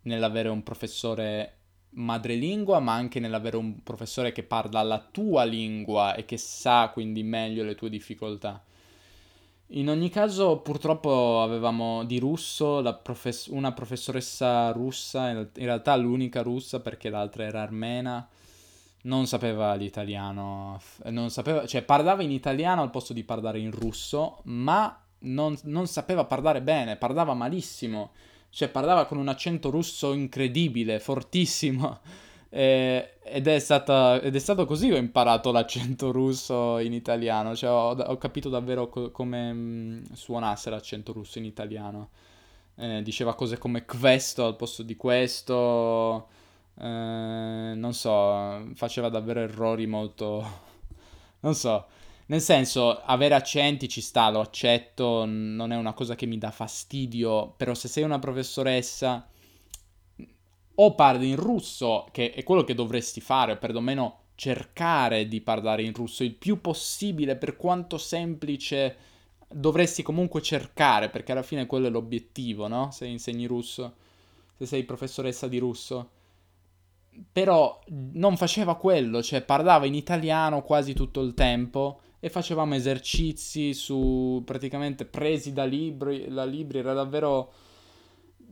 nell'avere 0.05 0.49
un 0.49 0.63
professore 0.63 1.57
madrelingua, 1.91 2.81
ma 2.81 2.95
anche 2.95 3.21
nell'avere 3.21 3.59
un 3.59 3.83
professore 3.83 4.33
che 4.33 4.45
parla 4.45 4.81
la 4.83 5.07
tua 5.13 5.45
lingua 5.45 6.15
e 6.15 6.25
che 6.25 6.39
sa 6.39 6.89
quindi 6.91 7.23
meglio 7.23 7.65
le 7.65 7.75
tue 7.75 7.91
difficoltà. 7.91 8.65
In 9.75 9.91
ogni 9.91 10.09
caso, 10.09 10.61
purtroppo 10.61 11.43
avevamo 11.43 12.03
di 12.05 12.19
russo 12.19 13.01
profess- 13.03 13.49
una 13.49 13.73
professoressa 13.73 14.73
russa, 14.73 15.29
in, 15.29 15.49
in 15.55 15.65
realtà 15.67 15.95
l'unica 15.97 16.41
russa 16.41 16.81
perché 16.81 17.11
l'altra 17.11 17.45
era 17.45 17.61
armena, 17.61 18.27
non 19.03 19.27
sapeva 19.27 19.75
l'italiano, 19.75 20.81
non 21.05 21.31
sapeva, 21.31 21.67
cioè 21.67 21.83
parlava 21.83 22.23
in 22.23 22.31
italiano 22.31 22.83
al 22.83 22.91
posto 22.91 23.13
di 23.13 23.25
parlare 23.25 23.59
in 23.59 23.71
russo, 23.71 24.41
ma 24.45 24.97
non, 25.21 25.57
non 25.65 25.87
sapeva 25.87 26.25
parlare 26.25 26.63
bene, 26.63 26.97
parlava 26.97 27.35
malissimo, 27.35 28.13
cioè 28.51 28.69
parlava 28.69 29.07
con 29.07 29.19
un 29.19 29.29
accento 29.29 29.71
russo 29.71 30.13
incredibile, 30.13 31.01
fortissimo. 31.01 32.01
Ed, 32.55 33.47
è 33.47 33.59
stata, 33.61 34.21
ed, 34.21 34.37
è 34.37 34.39
stato 34.39 34.67
così 34.67 34.89
che 34.89 34.97
ho 34.97 34.99
imparato 34.99 35.51
l'accento 35.53 36.13
russo 36.13 36.77
in 36.81 36.93
italiano, 36.93 37.57
cioè 37.57 37.71
ho, 37.71 37.93
ho 37.93 38.19
capito 38.19 38.51
davvero 38.51 38.91
co- 38.91 39.11
come 39.11 39.53
mm, 39.55 40.03
suonasse 40.13 40.69
l'accento 40.69 41.15
russo 41.15 41.39
in 41.39 41.47
italiano. 41.47 42.11
Eh, 42.75 43.01
diceva 43.03 43.35
cose 43.35 43.57
come 43.57 43.87
questo 43.87 44.45
al 44.45 44.57
posto 44.57 44.83
di 44.83 44.97
questo, 44.97 46.29
eh, 46.79 47.73
non 47.75 47.93
so, 47.93 48.71
faceva 48.75 49.09
davvero 49.09 49.41
errori 49.41 49.87
molto... 49.87 50.71
non 51.41 51.55
so, 51.55 51.87
nel 52.27 52.41
senso, 52.41 53.03
avere 53.03 53.35
accenti 53.35 53.89
ci 53.89 54.01
sta, 54.01 54.31
lo 54.31 54.41
accetto, 54.41 55.25
non 55.27 55.73
è 55.73 55.77
una 55.77 55.93
cosa 55.93 56.15
che 56.15 56.27
mi 56.27 56.39
dà 56.39 56.51
fastidio, 56.51 57.53
però 57.57 57.75
se 57.75 57.89
sei 57.89 58.05
una 58.05 58.19
professoressa 58.19 59.29
o 60.75 60.95
parli 60.95 61.29
in 61.29 61.37
russo, 61.37 62.09
che 62.11 62.33
è 62.33 62.43
quello 62.43 62.65
che 62.65 62.75
dovresti 62.75 63.21
fare, 63.21 63.53
o 63.53 63.59
perlomeno 63.59 64.21
cercare 64.35 65.29
di 65.29 65.41
parlare 65.41 65.83
in 65.83 65.93
russo 65.93 66.25
il 66.25 66.35
più 66.35 66.61
possibile, 66.61 67.37
per 67.37 67.57
quanto 67.57 67.99
semplice 67.99 68.97
dovresti 69.49 70.03
comunque 70.03 70.41
cercare, 70.41 71.11
perché 71.11 71.33
alla 71.33 71.43
fine 71.43 71.67
quello 71.67 71.89
è 71.89 71.91
l'obiettivo, 71.91 72.67
no? 72.67 72.91
Se 72.91 73.05
insegni 73.05 73.47
russo, 73.47 73.95
se 74.57 74.67
sei 74.67 74.85
professoressa 74.85 75.49
di 75.49 75.59
russo. 75.59 76.11
Però 77.31 77.81
non 78.13 78.37
faceva 78.37 78.77
quello, 78.77 79.23
cioè 79.23 79.43
parlava 79.43 79.87
in 79.87 79.95
italiano 79.95 80.63
quasi 80.63 80.95
tutto 80.95 81.21
il 81.21 81.35
tempo 81.35 82.01
e 82.21 82.31
facevamo 82.31 82.75
esercizi 82.75 83.75
su 83.75 84.43
praticamente 84.45 85.05
presi 85.05 85.53
da 85.53 85.65
libri, 85.65 86.29
da 86.29 86.45
libri 86.45 86.79
era 86.79 86.93
davvero 86.93 87.53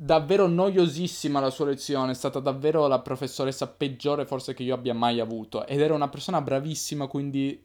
davvero 0.02 0.46
noiosissima 0.46 1.40
la 1.40 1.50
sua 1.50 1.66
lezione, 1.66 2.12
è 2.12 2.14
stata 2.14 2.40
davvero 2.40 2.86
la 2.86 3.00
professoressa 3.00 3.68
peggiore 3.68 4.24
forse 4.24 4.54
che 4.54 4.62
io 4.62 4.74
abbia 4.74 4.94
mai 4.94 5.20
avuto 5.20 5.66
ed 5.66 5.78
era 5.80 5.92
una 5.94 6.08
persona 6.08 6.40
bravissima, 6.40 7.06
quindi 7.06 7.62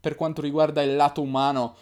per 0.00 0.16
quanto 0.16 0.40
riguarda 0.40 0.82
il 0.82 0.96
lato 0.96 1.22
umano, 1.22 1.76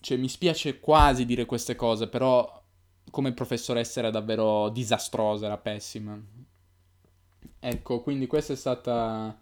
cioè 0.00 0.18
mi 0.18 0.28
spiace 0.28 0.80
quasi 0.80 1.24
dire 1.24 1.46
queste 1.46 1.76
cose, 1.76 2.08
però 2.08 2.62
come 3.10 3.32
professoressa 3.32 4.00
era 4.00 4.10
davvero 4.10 4.68
disastrosa, 4.68 5.46
era 5.46 5.56
pessima. 5.56 6.20
Ecco, 7.66 8.00
quindi 8.02 8.26
questa 8.26 8.52
è 8.52 8.56
stata... 8.56 9.34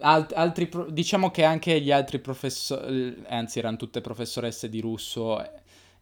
Alt- 0.00 0.32
altri 0.34 0.68
pro- 0.68 0.88
diciamo 0.90 1.30
che 1.30 1.44
anche 1.44 1.80
gli 1.80 1.90
altri 1.90 2.18
professori, 2.20 3.22
anzi 3.28 3.58
erano 3.58 3.76
tutte 3.76 4.00
professoresse 4.00 4.68
di 4.68 4.80
russo, 4.80 5.38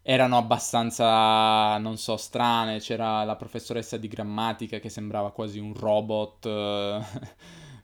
erano 0.03 0.37
abbastanza, 0.37 1.77
non 1.79 1.97
so, 1.97 2.15
strane. 2.17 2.79
C'era 2.79 3.23
la 3.23 3.35
professoressa 3.35 3.97
di 3.97 4.07
grammatica 4.07 4.79
che 4.79 4.89
sembrava 4.89 5.31
quasi 5.31 5.59
un 5.59 5.73
robot 5.73 6.45
eh, 6.45 6.99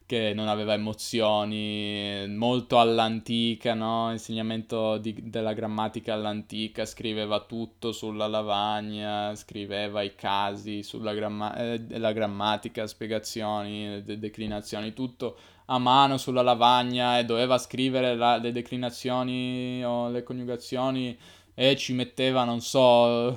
che 0.08 0.34
non 0.34 0.48
aveva 0.48 0.74
emozioni, 0.74 2.26
molto 2.30 2.80
all'antica, 2.80 3.74
no? 3.74 4.10
Insegnamento 4.12 4.98
di, 4.98 5.30
della 5.30 5.54
grammatica 5.54 6.14
all'antica, 6.14 6.86
scriveva 6.86 7.42
tutto 7.42 7.92
sulla 7.92 8.26
lavagna, 8.28 9.36
scriveva 9.36 10.02
i 10.04 10.16
casi 10.16 10.82
sulla 10.82 11.14
gramma- 11.14 11.56
eh, 11.58 11.86
grammatica, 12.14 12.88
spiegazioni, 12.88 14.02
de- 14.04 14.18
declinazioni, 14.18 14.94
tutto 14.94 15.38
a 15.66 15.78
mano 15.78 16.18
sulla 16.18 16.42
lavagna 16.42 17.20
e 17.20 17.26
doveva 17.26 17.58
scrivere 17.58 18.16
la- 18.16 18.38
le 18.38 18.54
declinazioni 18.54 19.84
o 19.84 20.10
le 20.10 20.24
coniugazioni 20.24 21.18
e 21.54 21.76
ci 21.76 21.94
metteva, 21.94 22.46
non 22.46 22.62
so, 22.62 23.36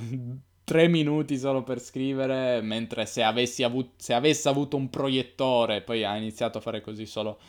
tre 0.71 0.87
minuti 0.87 1.37
solo 1.37 1.65
per 1.65 1.81
scrivere, 1.81 2.61
mentre 2.61 3.05
se, 3.05 3.25
avuto, 3.25 3.91
se 3.97 4.15
avesse 4.15 4.49
avuto 4.49 4.77
un 4.77 4.89
proiettore, 4.89 5.81
poi 5.81 6.05
ha 6.05 6.17
iniziato 6.17 6.59
a 6.59 6.61
fare 6.61 6.81
così 6.81 7.07
solo 7.07 7.41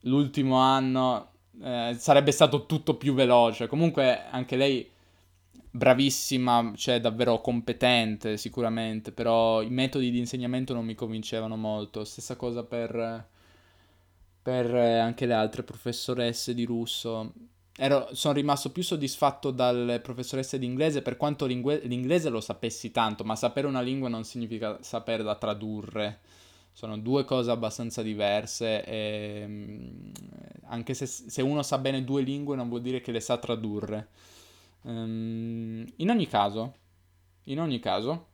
l'ultimo 0.00 0.56
anno, 0.56 1.30
eh, 1.62 1.96
sarebbe 1.96 2.32
stato 2.32 2.66
tutto 2.66 2.96
più 2.98 3.14
veloce. 3.14 3.66
Comunque 3.66 4.26
anche 4.28 4.56
lei 4.56 4.86
bravissima, 5.70 6.74
cioè 6.76 7.00
davvero 7.00 7.40
competente 7.40 8.36
sicuramente, 8.36 9.10
però 9.10 9.62
i 9.62 9.70
metodi 9.70 10.10
di 10.10 10.18
insegnamento 10.18 10.74
non 10.74 10.84
mi 10.84 10.94
convincevano 10.94 11.56
molto. 11.56 12.04
Stessa 12.04 12.36
cosa 12.36 12.62
per, 12.62 13.26
per 14.42 14.74
anche 14.74 15.24
le 15.24 15.32
altre 15.32 15.62
professoresse 15.62 16.52
di 16.52 16.66
russo 16.66 17.32
ero, 17.82 18.08
sono 18.12 18.34
rimasto 18.34 18.72
più 18.72 18.82
soddisfatto 18.82 19.50
dalle 19.50 20.00
professoresse 20.00 20.58
di 20.58 20.66
inglese 20.66 21.00
per 21.00 21.16
quanto 21.16 21.46
l'inglese 21.46 22.28
lo 22.28 22.42
sapessi 22.42 22.90
tanto, 22.90 23.24
ma 23.24 23.34
sapere 23.36 23.66
una 23.66 23.80
lingua 23.80 24.10
non 24.10 24.24
significa 24.24 24.76
saperla 24.82 25.34
tradurre. 25.36 26.20
Sono 26.72 26.98
due 26.98 27.24
cose 27.24 27.50
abbastanza 27.50 28.02
diverse 28.02 28.84
e 28.84 29.44
mm, 29.46 30.10
anche 30.64 30.92
se, 30.92 31.06
se, 31.06 31.40
uno 31.40 31.62
sa 31.62 31.78
bene 31.78 32.04
due 32.04 32.20
lingue 32.20 32.54
non 32.54 32.68
vuol 32.68 32.82
dire 32.82 33.00
che 33.00 33.12
le 33.12 33.20
sa 33.20 33.38
tradurre. 33.38 34.08
Um, 34.82 35.86
in 35.96 36.10
ogni 36.10 36.26
caso, 36.28 36.74
in 37.44 37.60
ogni 37.60 37.80
caso, 37.80 38.26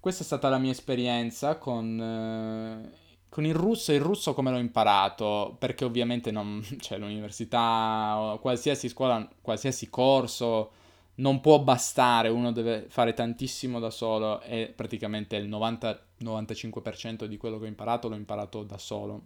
questa 0.00 0.22
è 0.22 0.24
stata 0.24 0.48
la 0.48 0.58
mia 0.58 0.70
esperienza 0.72 1.58
con... 1.58 2.88
Uh, 2.90 3.02
con 3.34 3.44
il 3.44 3.54
russo, 3.54 3.92
il 3.92 4.00
russo 4.00 4.32
come 4.32 4.52
l'ho 4.52 4.58
imparato? 4.58 5.56
Perché 5.58 5.84
ovviamente 5.84 6.30
non, 6.30 6.64
cioè, 6.78 6.98
l'università, 6.98 8.38
qualsiasi 8.40 8.88
scuola, 8.88 9.28
qualsiasi 9.40 9.90
corso 9.90 10.70
non 11.16 11.40
può 11.40 11.58
bastare, 11.58 12.28
uno 12.28 12.52
deve 12.52 12.86
fare 12.88 13.12
tantissimo 13.12 13.80
da 13.80 13.90
solo 13.90 14.40
e 14.42 14.72
praticamente 14.72 15.34
il 15.34 15.48
90-95% 15.48 17.24
di 17.24 17.36
quello 17.36 17.58
che 17.58 17.64
ho 17.64 17.68
imparato 17.68 18.08
l'ho 18.08 18.14
imparato 18.14 18.62
da 18.62 18.78
solo. 18.78 19.22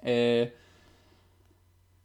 E 0.00 0.52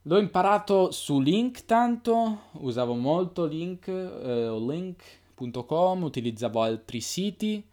l'ho 0.02 0.18
imparato 0.18 0.90
su 0.90 1.20
Link 1.20 1.64
tanto, 1.64 2.46
usavo 2.54 2.94
molto 2.94 3.44
Link 3.44 3.86
eh, 3.86 4.48
o 4.48 4.58
link.com, 4.58 6.02
utilizzavo 6.02 6.60
altri 6.60 7.00
siti 7.00 7.70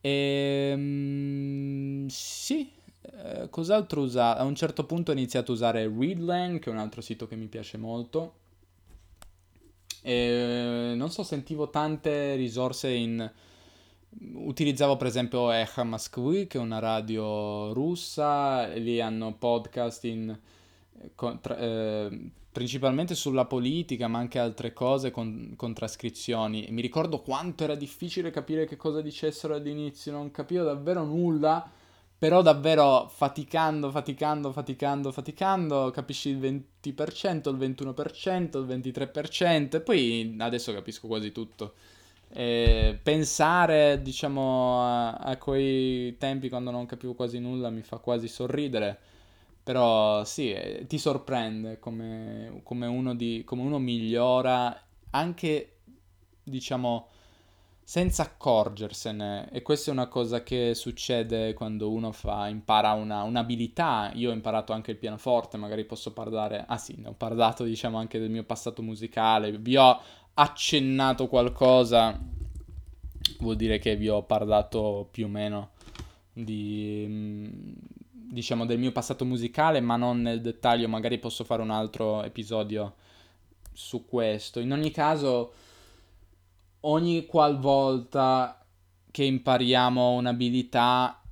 Ehm, 0.00 1.68
sì, 2.08 2.70
eh, 3.00 3.48
cos'altro 3.50 4.02
usare? 4.02 4.40
A 4.40 4.44
un 4.44 4.54
certo 4.54 4.84
punto 4.84 5.10
ho 5.10 5.14
iniziato 5.14 5.52
a 5.52 5.54
usare 5.54 5.88
Readlang, 5.88 6.58
che 6.60 6.70
è 6.70 6.72
un 6.72 6.78
altro 6.78 7.00
sito 7.00 7.26
che 7.26 7.36
mi 7.36 7.46
piace 7.46 7.76
molto. 7.78 8.34
E, 10.02 10.92
non 10.94 11.10
so, 11.10 11.22
sentivo 11.22 11.70
tante 11.70 12.34
risorse 12.34 12.90
in... 12.90 13.30
Utilizzavo 14.32 14.96
per 14.96 15.06
esempio 15.06 15.50
Echa 15.50 15.84
Moskvy, 15.84 16.46
che 16.46 16.58
è 16.58 16.60
una 16.60 16.78
radio 16.78 17.72
russa, 17.72 18.72
e 18.72 18.78
lì 18.78 19.00
hanno 19.00 19.34
podcast 19.34 20.04
in... 20.04 20.38
Con, 21.14 21.40
tra, 21.40 21.56
eh, 21.56 22.30
principalmente 22.50 23.14
sulla 23.14 23.44
politica, 23.44 24.08
ma 24.08 24.18
anche 24.18 24.38
altre 24.38 24.72
cose 24.72 25.10
con, 25.10 25.52
con 25.56 25.74
trascrizioni. 25.74 26.66
mi 26.70 26.80
ricordo 26.80 27.20
quanto 27.20 27.64
era 27.64 27.76
difficile 27.76 28.30
capire 28.30 28.66
che 28.66 28.76
cosa 28.76 29.00
dicessero 29.00 29.54
all'inizio, 29.54 30.10
non 30.10 30.30
capivo 30.32 30.64
davvero 30.64 31.04
nulla, 31.04 31.70
però 32.18 32.42
davvero 32.42 33.08
faticando, 33.08 33.92
faticando, 33.92 34.50
faticando, 34.50 35.12
faticando, 35.12 35.90
capisci 35.92 36.30
il 36.30 36.38
20%, 36.38 37.48
il 37.48 37.56
21%, 37.56 38.58
il 38.58 38.66
23% 38.66 39.76
e 39.76 39.80
poi 39.80 40.34
adesso 40.38 40.72
capisco 40.72 41.06
quasi 41.06 41.30
tutto. 41.30 41.74
E 42.30 42.98
pensare, 43.00 44.02
diciamo, 44.02 44.82
a, 44.82 45.12
a, 45.12 45.36
quei 45.36 46.16
tempi 46.18 46.48
quando 46.48 46.72
non 46.72 46.86
capivo 46.86 47.14
quasi 47.14 47.38
nulla 47.38 47.70
mi 47.70 47.82
fa 47.82 47.98
quasi 47.98 48.26
sorridere. 48.26 48.98
Però 49.68 50.24
sì, 50.24 50.50
eh, 50.50 50.86
ti 50.86 50.96
sorprende 50.96 51.78
come, 51.78 52.62
come, 52.62 52.86
uno, 52.86 53.14
di, 53.14 53.42
come 53.44 53.60
uno 53.60 53.78
migliora 53.78 54.74
anche, 55.10 55.80
diciamo, 56.42 57.08
senza 57.82 58.22
accorgersene. 58.22 59.50
E 59.52 59.60
questa 59.60 59.90
è 59.90 59.92
una 59.92 60.06
cosa 60.06 60.42
che 60.42 60.74
succede 60.74 61.52
quando 61.52 61.90
uno 61.90 62.12
fa, 62.12 62.48
impara 62.48 62.92
una, 62.92 63.24
un'abilità. 63.24 64.10
Io 64.14 64.30
ho 64.30 64.32
imparato 64.32 64.72
anche 64.72 64.92
il 64.92 64.96
pianoforte, 64.96 65.58
magari 65.58 65.84
posso 65.84 66.14
parlare... 66.14 66.64
Ah 66.66 66.78
sì, 66.78 66.94
ne 66.96 67.08
ho 67.08 67.14
parlato 67.14 67.62
diciamo 67.64 67.98
anche 67.98 68.18
del 68.18 68.30
mio 68.30 68.44
passato 68.44 68.80
musicale. 68.80 69.52
Vi 69.58 69.76
ho 69.76 70.00
accennato 70.32 71.28
qualcosa. 71.28 72.18
Vuol 73.40 73.56
dire 73.56 73.78
che 73.78 73.96
vi 73.96 74.08
ho 74.08 74.22
parlato 74.22 75.08
più 75.10 75.26
o 75.26 75.28
meno 75.28 75.72
di... 76.32 77.76
Diciamo 78.30 78.66
del 78.66 78.78
mio 78.78 78.92
passato 78.92 79.24
musicale, 79.24 79.80
ma 79.80 79.96
non 79.96 80.20
nel 80.20 80.40
dettaglio. 80.40 80.88
Magari 80.88 81.18
posso 81.18 81.44
fare 81.44 81.62
un 81.62 81.70
altro 81.70 82.22
episodio 82.22 82.94
su 83.72 84.04
questo. 84.06 84.60
In 84.60 84.72
ogni 84.72 84.90
caso 84.90 85.52
ogni 86.80 87.26
qualvolta 87.26 88.64
che 89.10 89.24
impariamo 89.24 90.10
un'abilità 90.12 91.22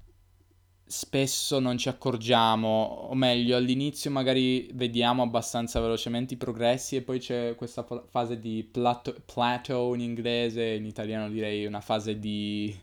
spesso 0.89 1.59
non 1.59 1.77
ci 1.77 1.89
accorgiamo, 1.89 2.69
o 3.11 3.15
meglio, 3.15 3.57
all'inizio 3.57 4.11
magari 4.11 4.71
vediamo 4.73 5.23
abbastanza 5.23 5.81
velocemente 5.81 6.35
i 6.35 6.37
progressi 6.37 6.97
e 6.97 7.03
poi 7.03 7.19
c'è 7.19 7.57
questa 7.57 7.85
fase 8.09 8.39
di 8.39 8.63
plateau, 8.63 9.17
plateau 9.25 9.95
in 9.95 10.01
inglese, 10.01 10.75
in 10.75 10.87
italiano 10.87 11.29
direi 11.29 11.67
una 11.67 11.81
fase 11.81 12.19
di, 12.19 12.75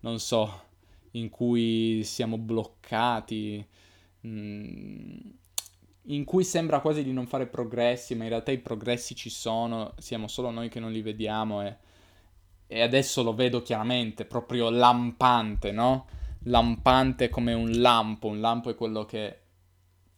non 0.00 0.20
so, 0.20 0.66
in 1.12 1.28
cui 1.30 2.02
siamo 2.04 2.38
bloccati, 2.38 3.64
mm, 4.26 5.18
in 6.10 6.24
cui 6.24 6.44
sembra 6.44 6.80
quasi 6.80 7.02
di 7.04 7.12
non 7.12 7.26
fare 7.26 7.46
progressi, 7.46 8.14
ma 8.14 8.24
in 8.24 8.30
realtà 8.30 8.50
i 8.50 8.58
progressi 8.58 9.14
ci 9.14 9.30
sono, 9.30 9.94
siamo 9.98 10.28
solo 10.28 10.50
noi 10.50 10.68
che 10.68 10.80
non 10.80 10.92
li 10.92 11.02
vediamo 11.02 11.62
e 11.62 11.76
e 12.70 12.82
adesso 12.82 13.22
lo 13.22 13.34
vedo 13.34 13.62
chiaramente, 13.62 14.26
proprio 14.26 14.68
lampante, 14.70 15.72
no? 15.72 16.06
Lampante 16.44 17.30
come 17.30 17.54
un 17.54 17.70
lampo, 17.80 18.28
un 18.28 18.40
lampo 18.40 18.70
è 18.70 18.74
quello 18.74 19.04
che... 19.06 19.40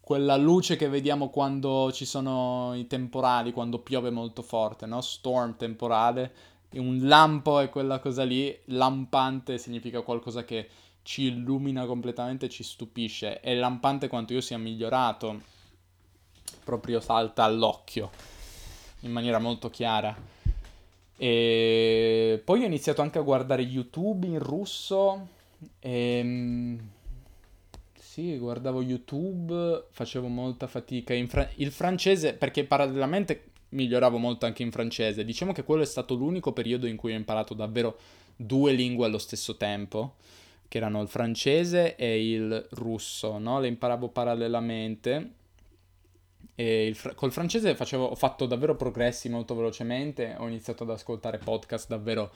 quella 0.01 0.37
luce 0.37 0.75
che 0.77 0.89
vediamo 0.89 1.31
quando 1.31 1.93
ci 1.93 2.05
sono 2.05 2.75
i 2.75 2.87
temporali, 2.89 3.53
quando 3.53 3.79
piove 3.81 4.11
molto 4.11 4.43
forte, 4.43 4.87
no? 4.87 5.01
Storm 5.01 5.57
temporale, 5.57 6.33
un 6.79 7.07
lampo 7.07 7.59
è 7.59 7.69
quella 7.69 7.99
cosa 7.99 8.23
lì, 8.23 8.57
lampante 8.67 9.59
significa 9.59 10.03
qualcosa 10.03 10.45
che 10.45 10.69
ci 11.03 11.25
illumina 11.25 11.87
completamente, 11.87 12.49
ci 12.49 12.63
stupisce, 12.63 13.41
è 13.41 13.55
lampante 13.55 14.09
quanto 14.09 14.33
io 14.33 14.41
sia 14.41 14.59
migliorato, 14.59 15.41
proprio 16.63 17.01
salta 17.01 17.45
all'occhio 17.45 18.11
in 19.01 19.11
maniera 19.13 19.39
molto 19.39 19.71
chiara. 19.71 20.15
E 21.17 22.41
poi 22.45 22.63
ho 22.63 22.67
iniziato 22.67 23.03
anche 23.03 23.19
a 23.19 23.23
guardare 23.23 23.63
YouTube 23.63 24.27
in 24.27 24.39
russo. 24.39 25.29
E... 25.79 25.91
Ehm, 25.91 26.81
sì, 27.99 28.37
guardavo 28.39 28.83
YouTube, 28.83 29.87
facevo 29.91 30.27
molta 30.27 30.67
fatica. 30.67 31.15
Fra... 31.27 31.49
Il 31.57 31.71
francese, 31.71 32.35
perché 32.35 32.65
parallelamente 32.65 33.50
miglioravo 33.71 34.19
molto 34.19 34.47
anche 34.47 34.63
in 34.63 34.71
francese. 34.71 35.25
Diciamo 35.25 35.53
che 35.53 35.65
quello 35.65 35.83
è 35.83 35.87
stato 35.87 36.15
l'unico 36.15 36.53
periodo 36.53 36.87
in 36.87 36.97
cui 36.97 37.13
ho 37.13 37.17
imparato 37.17 37.55
davvero 37.55 37.99
due 38.37 38.73
lingue 38.73 39.07
allo 39.07 39.19
stesso 39.19 39.57
tempo, 39.57 40.15
che 40.69 40.79
erano 40.79 41.03
il 41.03 41.09
francese 41.09 41.97
e 41.97 42.31
il 42.31 42.69
russo, 42.73 43.39
no? 43.39 43.61
Le 43.61 43.69
imparavo 43.69 44.09
parallelamente. 44.09 45.33
E 46.55 46.93
fr- 46.95 47.15
col 47.15 47.33
francese 47.33 47.75
facevo, 47.75 48.05
ho 48.05 48.15
fatto 48.15 48.47
davvero 48.47 48.77
progressi 48.77 49.29
molto 49.29 49.55
velocemente, 49.55 50.35
ho 50.39 50.47
iniziato 50.47 50.83
ad 50.83 50.91
ascoltare 50.91 51.39
podcast 51.39 51.89
davvero 51.89 52.31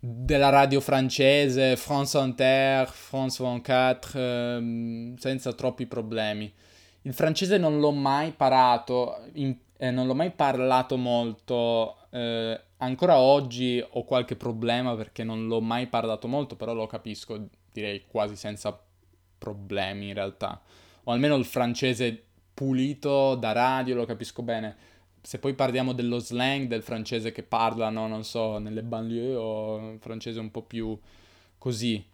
della 0.00 0.48
radio 0.48 0.80
francese, 0.80 1.76
France 1.76 2.16
Inter, 2.18 2.88
France 2.88 3.42
24, 3.42 4.18
ehm, 4.20 5.16
senza 5.16 5.52
troppi 5.52 5.86
problemi. 5.86 6.52
Il 7.02 7.14
francese 7.14 7.58
non 7.58 7.80
l'ho 7.80 7.90
mai 7.90 8.32
parato, 8.32 9.24
in, 9.34 9.56
eh, 9.78 9.90
non 9.90 10.06
l'ho 10.06 10.14
mai 10.14 10.32
parlato 10.32 10.96
molto, 10.96 11.96
eh, 12.10 12.60
ancora 12.78 13.18
oggi 13.18 13.82
ho 13.88 14.04
qualche 14.04 14.36
problema 14.36 14.94
perché 14.96 15.24
non 15.24 15.46
l'ho 15.46 15.60
mai 15.60 15.86
parlato 15.86 16.28
molto, 16.28 16.56
però 16.56 16.74
lo 16.74 16.86
capisco 16.86 17.48
direi 17.72 18.04
quasi 18.06 18.36
senza 18.36 18.78
problemi 19.38 20.08
in 20.08 20.14
realtà. 20.14 20.60
O 21.04 21.12
almeno 21.12 21.36
il 21.36 21.44
francese 21.44 22.24
pulito 22.52 23.36
da 23.36 23.52
radio, 23.52 23.94
lo 23.94 24.04
capisco 24.04 24.42
bene. 24.42 24.76
Se 25.22 25.38
poi 25.38 25.54
parliamo 25.54 25.92
dello 25.92 26.18
slang 26.18 26.66
del 26.66 26.82
francese 26.82 27.30
che 27.32 27.44
parlano, 27.44 28.08
non 28.08 28.24
so, 28.24 28.58
nelle 28.58 28.82
banlieue 28.82 29.34
o 29.36 29.96
francese 30.00 30.40
un 30.40 30.50
po' 30.50 30.62
più 30.62 30.98
così, 31.56 32.04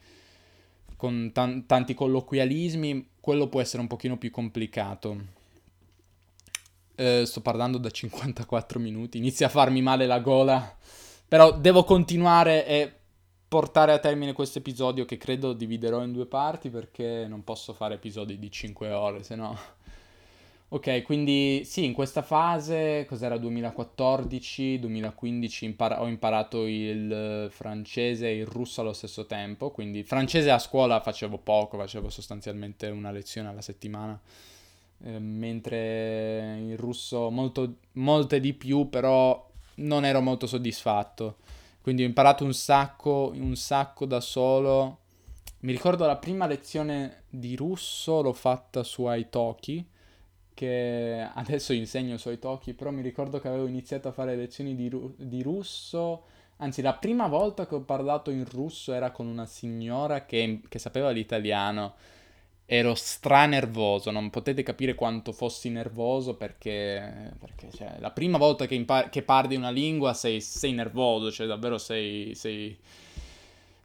con 0.97 1.31
tan- 1.33 1.65
tanti 1.67 1.95
colloquialismi, 1.95 3.09
quello 3.21 3.49
può 3.49 3.61
essere 3.61 3.81
un 3.81 3.89
pochino 3.89 4.19
più 4.19 4.31
complicato. 4.31 5.43
Eh, 6.97 7.25
sto 7.27 7.41
parlando 7.41 7.79
da 7.79 7.91
54 7.91 8.79
minuti, 8.79 9.19
inizia 9.19 9.47
a 9.47 9.51
farmi 9.51 9.83
male 9.83 10.07
la 10.07 10.21
gola, 10.21 10.77
però 11.27 11.53
devo 11.59 11.83
continuare 11.85 12.67
e 12.67 12.93
portare 13.49 13.93
a 13.93 13.99
termine 13.99 14.33
questo 14.33 14.59
episodio 14.59 15.05
che 15.05 15.17
credo 15.17 15.53
dividerò 15.53 16.03
in 16.05 16.13
due 16.13 16.27
parti 16.27 16.71
perché 16.71 17.27
non 17.29 17.43
posso 17.45 17.73
fare 17.73 17.95
episodi 17.95 18.39
di 18.39 18.51
5 18.51 18.91
ore, 18.91 19.23
se 19.23 19.35
no. 19.35 19.57
Ok, 20.69 21.03
quindi 21.03 21.63
sì, 21.65 21.85
in 21.85 21.93
questa 21.93 22.23
fase, 22.23 23.05
cos'era 23.07 23.39
2014, 23.39 24.81
2015, 24.81 25.65
impara- 25.67 26.03
ho 26.03 26.09
imparato 26.09 26.67
il 26.67 27.47
francese 27.51 28.27
e 28.27 28.39
il 28.39 28.47
russo 28.47 28.81
allo 28.81 28.93
stesso 28.93 29.25
tempo, 29.27 29.71
quindi 29.71 30.03
francese 30.03 30.51
a 30.51 30.59
scuola 30.59 31.01
facevo 31.01 31.39
poco, 31.39 31.79
facevo 31.79 32.09
sostanzialmente 32.09 32.89
una 32.89 33.13
lezione 33.13 33.49
alla 33.49 33.63
settimana, 33.63 34.21
eh, 35.03 35.19
mentre 35.19 36.59
il 36.61 36.79
russo 36.79 37.31
molto, 37.31 37.77
molte 37.93 38.41
di 38.41 38.53
più, 38.55 38.89
però 38.89 39.51
non 39.77 40.05
ero 40.05 40.21
molto 40.21 40.47
soddisfatto. 40.47 41.37
Quindi 41.81 42.03
ho 42.03 42.07
imparato 42.07 42.45
un 42.45 42.55
sacco, 42.55 43.33
un 43.35 43.57
sacco 43.57 44.07
da 44.07 44.21
solo. 44.21 44.99
Mi 45.61 45.73
ricordo 45.73 46.07
la 46.07 46.17
prima 46.17 46.47
lezione 46.47 47.25
di 47.29 47.57
russo 47.57 48.23
l'ho 48.23 48.33
fatta 48.33 48.83
su 48.83 49.07
Italki 49.09 49.87
che 50.55 51.29
adesso 51.35 51.73
insegno 51.73 52.17
sui 52.17 52.35
Italki, 52.35 52.73
però 52.73 52.91
mi 52.91 53.03
ricordo 53.03 53.41
che 53.41 53.49
avevo 53.49 53.67
iniziato 53.67 54.09
a 54.09 54.13
fare 54.13 54.37
lezioni 54.37 54.75
di, 54.77 54.89
ru- 54.89 55.15
di, 55.19 55.43
russo, 55.43 56.23
anzi 56.59 56.81
la 56.81 56.95
prima 56.95 57.27
volta 57.27 57.67
che 57.67 57.75
ho 57.75 57.81
parlato 57.81 58.31
in 58.31 58.45
russo 58.49 58.93
era 58.93 59.11
con 59.11 59.27
una 59.27 59.47
signora 59.47 60.25
che, 60.25 60.61
che 60.69 60.79
sapeva 60.79 61.11
l'italiano, 61.11 61.95
ero 62.67 62.95
stranervoso, 62.95 64.11
non 64.11 64.31
potete 64.31 64.63
capire 64.63 64.95
quanto 64.95 65.33
fossi 65.33 65.69
nervoso 65.69 66.35
perché, 66.35 67.33
perché 67.39 67.69
cioè, 67.77 67.97
la 67.99 68.11
prima 68.11 68.39
volta 68.39 68.67
che, 68.67 68.75
impar- 68.75 69.11
che 69.11 69.23
parli 69.23 69.57
una 69.57 69.71
lingua 69.71 70.15
sei, 70.15 70.41
sei 70.41 70.73
nervoso, 70.73 71.31
cioè 71.31 71.47
davvero 71.47 71.79
sei... 71.79 72.35
sei 72.35 72.79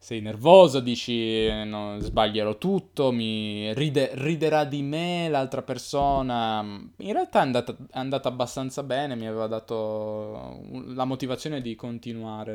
sei 0.01 0.21
nervoso, 0.21 0.79
dici 0.79 1.45
no, 1.65 1.99
sbaglierò 1.99 2.57
tutto, 2.57 3.11
mi 3.11 3.73
ride, 3.73 4.11
riderà 4.13 4.63
di 4.63 4.81
me 4.81 5.27
l'altra 5.27 5.61
persona. 5.61 6.61
In 6.61 7.11
realtà 7.11 7.39
è 7.39 7.41
andata, 7.41 7.73
è 7.73 7.97
andata 7.97 8.29
abbastanza 8.29 8.81
bene, 8.83 9.15
mi 9.15 9.27
aveva 9.27 9.47
dato 9.47 10.61
la 10.85 11.03
motivazione 11.03 11.61
di 11.61 11.75
continuare. 11.75 12.53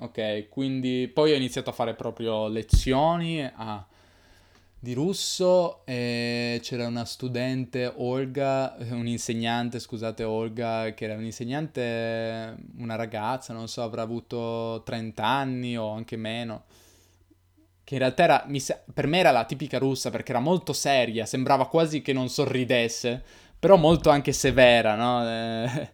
Ok, 0.00 0.48
quindi 0.50 1.10
poi 1.12 1.32
ho 1.32 1.36
iniziato 1.36 1.70
a 1.70 1.72
fare 1.72 1.94
proprio 1.94 2.46
lezioni 2.46 3.42
a 3.42 3.84
di 4.78 4.92
russo 4.92 5.84
e 5.84 6.60
c'era 6.62 6.86
una 6.86 7.04
studente 7.04 7.92
Olga, 7.96 8.76
un 8.90 9.06
insegnante, 9.06 9.80
scusate 9.80 10.22
Olga, 10.22 10.92
che 10.94 11.04
era 11.04 11.14
un 11.14 11.24
insegnante, 11.24 12.56
una 12.78 12.94
ragazza, 12.94 13.52
non 13.52 13.68
so, 13.68 13.82
avrà 13.82 14.02
avuto 14.02 14.82
30 14.84 15.24
anni 15.24 15.76
o 15.76 15.90
anche 15.90 16.16
meno, 16.16 16.64
che 17.84 17.94
in 17.94 18.00
realtà 18.00 18.24
era, 18.24 18.46
per 18.92 19.06
me 19.06 19.18
era 19.18 19.30
la 19.30 19.44
tipica 19.44 19.78
russa 19.78 20.10
perché 20.10 20.32
era 20.32 20.40
molto 20.40 20.72
seria, 20.72 21.24
sembrava 21.26 21.68
quasi 21.68 22.02
che 22.02 22.12
non 22.12 22.28
sorridesse, 22.28 23.22
però 23.58 23.76
molto 23.76 24.10
anche 24.10 24.32
severa, 24.32 24.94
no? 24.94 25.28
E, 25.28 25.90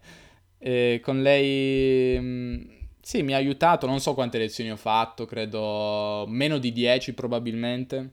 e 0.58 1.00
con 1.02 1.22
lei 1.22 2.18
mm, 2.20 2.62
sì, 3.00 3.22
mi 3.22 3.34
ha 3.34 3.36
aiutato, 3.36 3.86
non 3.86 4.00
so 4.00 4.14
quante 4.14 4.38
lezioni 4.38 4.70
ho 4.70 4.76
fatto, 4.76 5.26
credo 5.26 6.24
meno 6.28 6.58
di 6.58 6.72
10 6.72 7.14
probabilmente, 7.14 8.12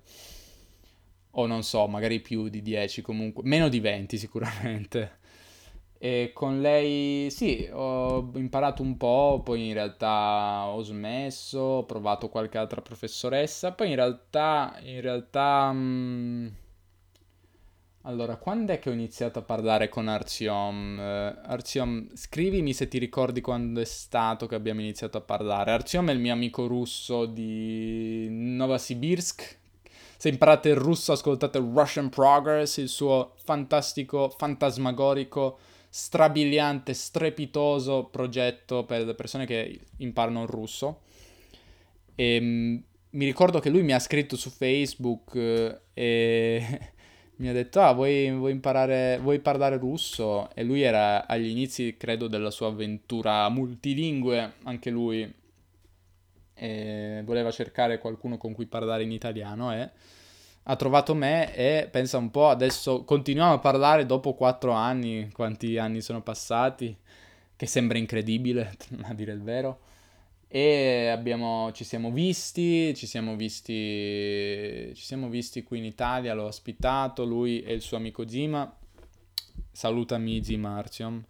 o 1.31 1.45
non 1.45 1.63
so, 1.63 1.87
magari 1.87 2.19
più 2.19 2.49
di 2.49 2.61
10 2.61 3.01
comunque, 3.01 3.43
meno 3.45 3.69
di 3.69 3.79
20 3.79 4.17
sicuramente. 4.17 5.17
E 6.01 6.31
con 6.33 6.61
lei 6.61 7.29
sì, 7.29 7.67
ho 7.73 8.31
imparato 8.35 8.81
un 8.81 8.95
po', 8.95 9.41
poi 9.43 9.67
in 9.67 9.73
realtà 9.73 10.67
ho 10.67 10.81
smesso, 10.81 11.59
ho 11.59 11.85
provato 11.85 12.29
qualche 12.29 12.57
altra 12.57 12.81
professoressa, 12.81 13.73
poi 13.73 13.89
in 13.89 13.95
realtà, 13.95 14.79
in 14.81 15.01
realtà... 15.01 15.73
Mh, 15.73 15.77
mm, 15.77 16.47
allora, 18.03 18.37
quando 18.37 18.71
è 18.71 18.79
che 18.79 18.89
ho 18.89 18.93
iniziato 18.93 19.39
a 19.39 19.41
parlare 19.41 19.89
con 19.89 20.07
Arziom? 20.07 20.97
Uh, 20.97 21.51
Arziom, 21.51 22.09
scrivimi 22.15 22.73
se 22.73 22.87
ti 22.87 22.97
ricordi 22.97 23.41
quando 23.41 23.81
è 23.81 23.85
stato 23.85 24.47
che 24.47 24.55
abbiamo 24.55 24.79
iniziato 24.79 25.17
a 25.17 25.21
parlare. 25.21 25.71
Arziom 25.71 26.09
è 26.09 26.13
il 26.13 26.19
mio 26.19 26.31
amico 26.31 26.65
russo 26.65 27.25
di 27.25 28.27
Novosibirsk. 28.29 29.57
Se 30.19 30.27
imparate 30.27 30.67
il 30.67 30.75
russo, 30.75 31.13
ascoltate 31.13 31.59
Russian 31.59 32.09
Progress, 32.09 32.75
il 32.75 32.89
suo 32.89 33.35
fantastico, 33.41 34.29
fantasmagorico, 34.37 35.57
strabiliante, 35.87 36.93
strepitoso 36.93 38.09
progetto 38.11 38.83
per 38.83 39.05
le 39.05 39.15
persone 39.15 39.45
che 39.45 39.79
imparano 39.99 40.41
il 40.41 40.49
russo. 40.49 41.03
E, 42.15 42.37
um, 42.37 42.83
mi 43.11 43.23
ricordo 43.23 43.59
che 43.59 43.69
lui 43.69 43.81
mi 43.81 43.93
ha 43.93 43.99
scritto 43.99 44.35
su 44.35 44.49
Facebook 44.49 45.35
uh, 45.35 45.79
e 45.93 46.79
mi 47.37 47.47
ha 47.47 47.53
detto, 47.53 47.79
ah, 47.79 47.93
vuoi, 47.93 48.29
vuoi, 48.29 48.51
imparare, 48.51 49.19
vuoi 49.21 49.39
parlare 49.39 49.77
russo? 49.77 50.53
E 50.53 50.65
lui 50.65 50.81
era 50.81 51.27
agli 51.27 51.47
inizi, 51.47 51.95
credo, 51.95 52.27
della 52.27 52.51
sua 52.51 52.67
avventura 52.67 53.47
multilingue, 53.47 54.55
anche 54.63 54.89
lui. 54.89 55.37
E 56.59 57.21
voleva 57.23 57.51
cercare 57.51 57.99
qualcuno 57.99 58.37
con 58.37 58.53
cui 58.53 58.65
parlare 58.65 59.03
in 59.03 59.11
italiano 59.11 59.73
e 59.73 59.89
ha 60.63 60.75
trovato 60.75 61.15
me 61.15 61.55
e 61.55 61.87
pensa 61.89 62.17
un 62.17 62.29
po', 62.29 62.49
adesso 62.49 63.03
continuiamo 63.03 63.53
a 63.53 63.59
parlare 63.59 64.05
dopo 64.05 64.33
quattro 64.33 64.71
anni, 64.71 65.31
quanti 65.31 65.77
anni 65.77 66.01
sono 66.01 66.21
passati, 66.21 66.95
che 67.55 67.65
sembra 67.65 67.97
incredibile, 67.97 68.75
a 69.03 69.13
dire 69.13 69.31
il 69.31 69.41
vero. 69.41 69.79
E 70.47 71.07
abbiamo, 71.07 71.71
ci 71.73 71.83
siamo 71.83 72.11
visti, 72.11 72.93
ci 72.95 73.07
siamo 73.07 73.35
visti, 73.35 74.93
ci 74.93 75.03
siamo 75.03 75.29
visti 75.29 75.63
qui 75.63 75.77
in 75.77 75.85
Italia, 75.85 76.33
l'ho 76.33 76.45
ospitato, 76.45 77.23
lui 77.23 77.61
e 77.61 77.73
il 77.73 77.81
suo 77.81 77.97
amico 77.97 78.27
Zima, 78.27 78.71
salutami 79.71 80.43
Zima 80.43 80.77
Arziom, 80.77 81.23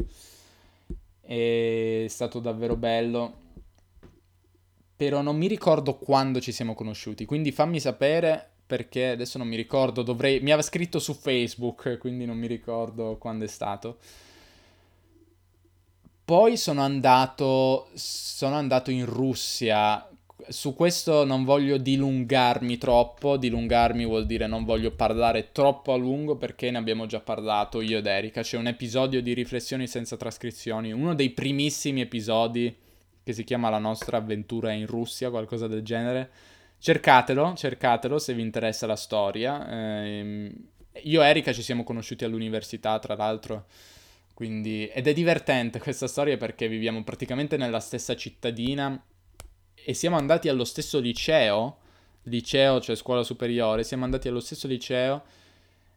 è 1.22 2.06
stato 2.08 2.39
davvero 2.39 2.76
bello, 2.76 3.48
però 5.00 5.22
non 5.22 5.38
mi 5.38 5.48
ricordo 5.48 5.96
quando 5.96 6.42
ci 6.42 6.52
siamo 6.52 6.76
conosciuti, 6.76 7.24
quindi 7.24 7.54
fammi 7.54 7.80
sapere 7.80 8.50
perché 8.68 9.12
adesso 9.12 9.38
non 9.38 9.48
mi 9.48 9.56
ricordo, 9.56 10.04
dovrei, 10.04 10.42
mi 10.42 10.52
aveva 10.52 10.62
scritto 10.62 11.00
su 11.00 11.14
Facebook, 11.14 11.98
quindi 11.98 12.26
non 12.26 12.38
mi 12.38 12.48
ricordo 12.48 13.16
quando 13.18 13.46
è 13.46 13.48
stato. 13.48 14.00
Poi 16.26 16.58
sono 16.58 16.82
andato, 16.82 17.88
sono 17.94 18.56
andato 18.56 18.92
in 18.92 19.06
Russia. 19.06 20.06
Su 20.50 20.76
questo 20.76 21.24
non 21.24 21.46
voglio 21.46 21.78
dilungarmi 21.78 22.78
troppo. 22.78 23.38
Dilungarmi 23.38 24.06
vuol 24.06 24.26
dire 24.26 24.48
non 24.48 24.66
voglio 24.66 24.92
parlare 24.92 25.54
troppo 25.54 25.94
a 25.94 25.96
lungo 25.96 26.36
perché 26.36 26.72
ne 26.72 26.78
abbiamo 26.78 27.06
già 27.06 27.22
parlato 27.22 27.80
io 27.80 28.00
ed 28.00 28.06
Erika. 28.06 28.42
C'è 28.42 28.58
un 28.58 28.68
episodio 28.68 29.22
di 29.22 29.34
riflessioni 29.34 29.88
senza 29.88 30.18
trascrizioni, 30.18 30.92
uno 30.92 31.16
dei 31.16 31.30
primissimi 31.30 32.02
episodi 32.02 32.88
che 33.30 33.36
si 33.36 33.44
chiama 33.44 33.70
La 33.70 33.78
nostra 33.78 34.18
avventura 34.18 34.72
in 34.72 34.88
Russia, 34.88 35.30
qualcosa 35.30 35.68
del 35.68 35.84
genere. 35.84 36.32
Cercatelo, 36.80 37.54
cercatelo 37.56 38.18
se 38.18 38.34
vi 38.34 38.42
interessa 38.42 38.88
la 38.88 38.96
storia. 38.96 39.70
Eh, 39.70 40.52
io 41.04 41.22
e 41.22 41.28
Erika 41.28 41.54
ci 41.54 41.62
siamo 41.62 41.84
conosciuti 41.84 42.26
all'università, 42.26 42.98
tra 42.98 43.15
l'altro. 43.15 43.68
Quindi, 44.34 44.88
ed 44.88 45.06
è 45.06 45.13
divertente 45.13 45.78
questa 45.80 46.08
storia 46.08 46.38
perché 46.38 46.68
viviamo 46.68 47.04
praticamente 47.04 47.56
nella 47.56 47.80
stessa 47.80 48.15
cittadina 48.15 49.00
e 49.76 49.94
siamo 49.94 50.18
andati 50.18 50.50
allo 50.50 50.65
stesso 50.65 50.98
liceo, 50.98 51.78
liceo, 52.24 52.82
cioè 52.82 52.96
scuola 52.96 53.22
superiore, 53.22 53.84
siamo 53.84 54.06
andati 54.06 54.28
allo 54.28 54.39
stesso 54.39 54.68
liceo, 54.68 55.22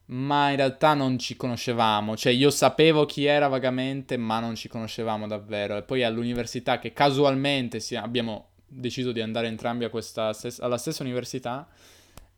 ma 0.07 0.49
in 0.49 0.57
realtà 0.57 0.93
non 0.93 1.17
ci 1.17 1.35
conoscevamo, 1.35 2.17
cioè 2.17 2.33
io 2.33 2.49
sapevo 2.49 3.05
chi 3.05 3.25
era 3.25 3.47
vagamente, 3.47 4.17
ma 4.17 4.39
non 4.39 4.55
ci 4.55 4.67
conoscevamo 4.67 5.27
davvero. 5.27 5.77
E 5.77 5.83
poi 5.83 6.03
all'università, 6.03 6.79
che 6.79 6.93
casualmente 6.93 7.81
abbiamo 7.95 8.49
deciso 8.67 9.11
di 9.11 9.21
andare 9.21 9.47
entrambi 9.47 9.87
stessa, 10.01 10.63
alla 10.63 10.77
stessa 10.77 11.03
università, 11.03 11.67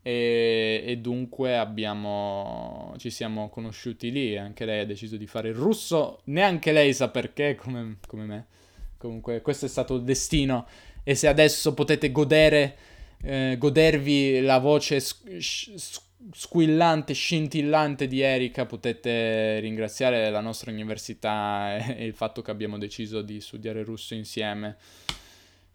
e, 0.08 0.84
e, 0.86 0.98
dunque 0.98 1.58
abbiamo, 1.58 2.94
ci 2.98 3.10
siamo 3.10 3.50
conosciuti 3.50 4.12
lì. 4.12 4.38
Anche 4.38 4.64
lei 4.64 4.82
ha 4.82 4.86
deciso 4.86 5.18
di 5.18 5.26
fare 5.26 5.50
il 5.50 5.56
russo. 5.56 6.22
Neanche 6.26 6.72
lei 6.72 6.94
sa 6.94 7.10
perché, 7.10 7.56
come, 7.56 7.98
come 8.08 8.26
me. 8.26 8.46
Comunque, 8.98 9.42
questo 9.42 9.66
è 9.66 9.70
stato 9.70 9.96
il 9.96 10.04
destino. 10.04 10.68
E 11.04 11.16
se 11.16 11.28
adesso 11.28 11.74
potete 11.74 12.12
godere, 12.12 12.78
eh, 13.24 13.56
godervi 13.58 14.42
la 14.42 14.60
voce 14.60 15.00
squillante, 16.32 17.14
scintillante 17.14 18.08
di 18.08 18.22
Erika, 18.22 18.66
potete 18.66 19.60
ringraziare 19.60 20.30
la 20.30 20.42
nostra 20.42 20.72
università 20.72 21.78
e 21.96 22.06
il 22.06 22.14
fatto 22.14 22.42
che 22.42 22.52
abbiamo 22.52 22.78
deciso 22.78 23.22
di 23.22 23.40
studiare 23.42 23.84
russo 23.84 24.14
insieme. 24.14 24.78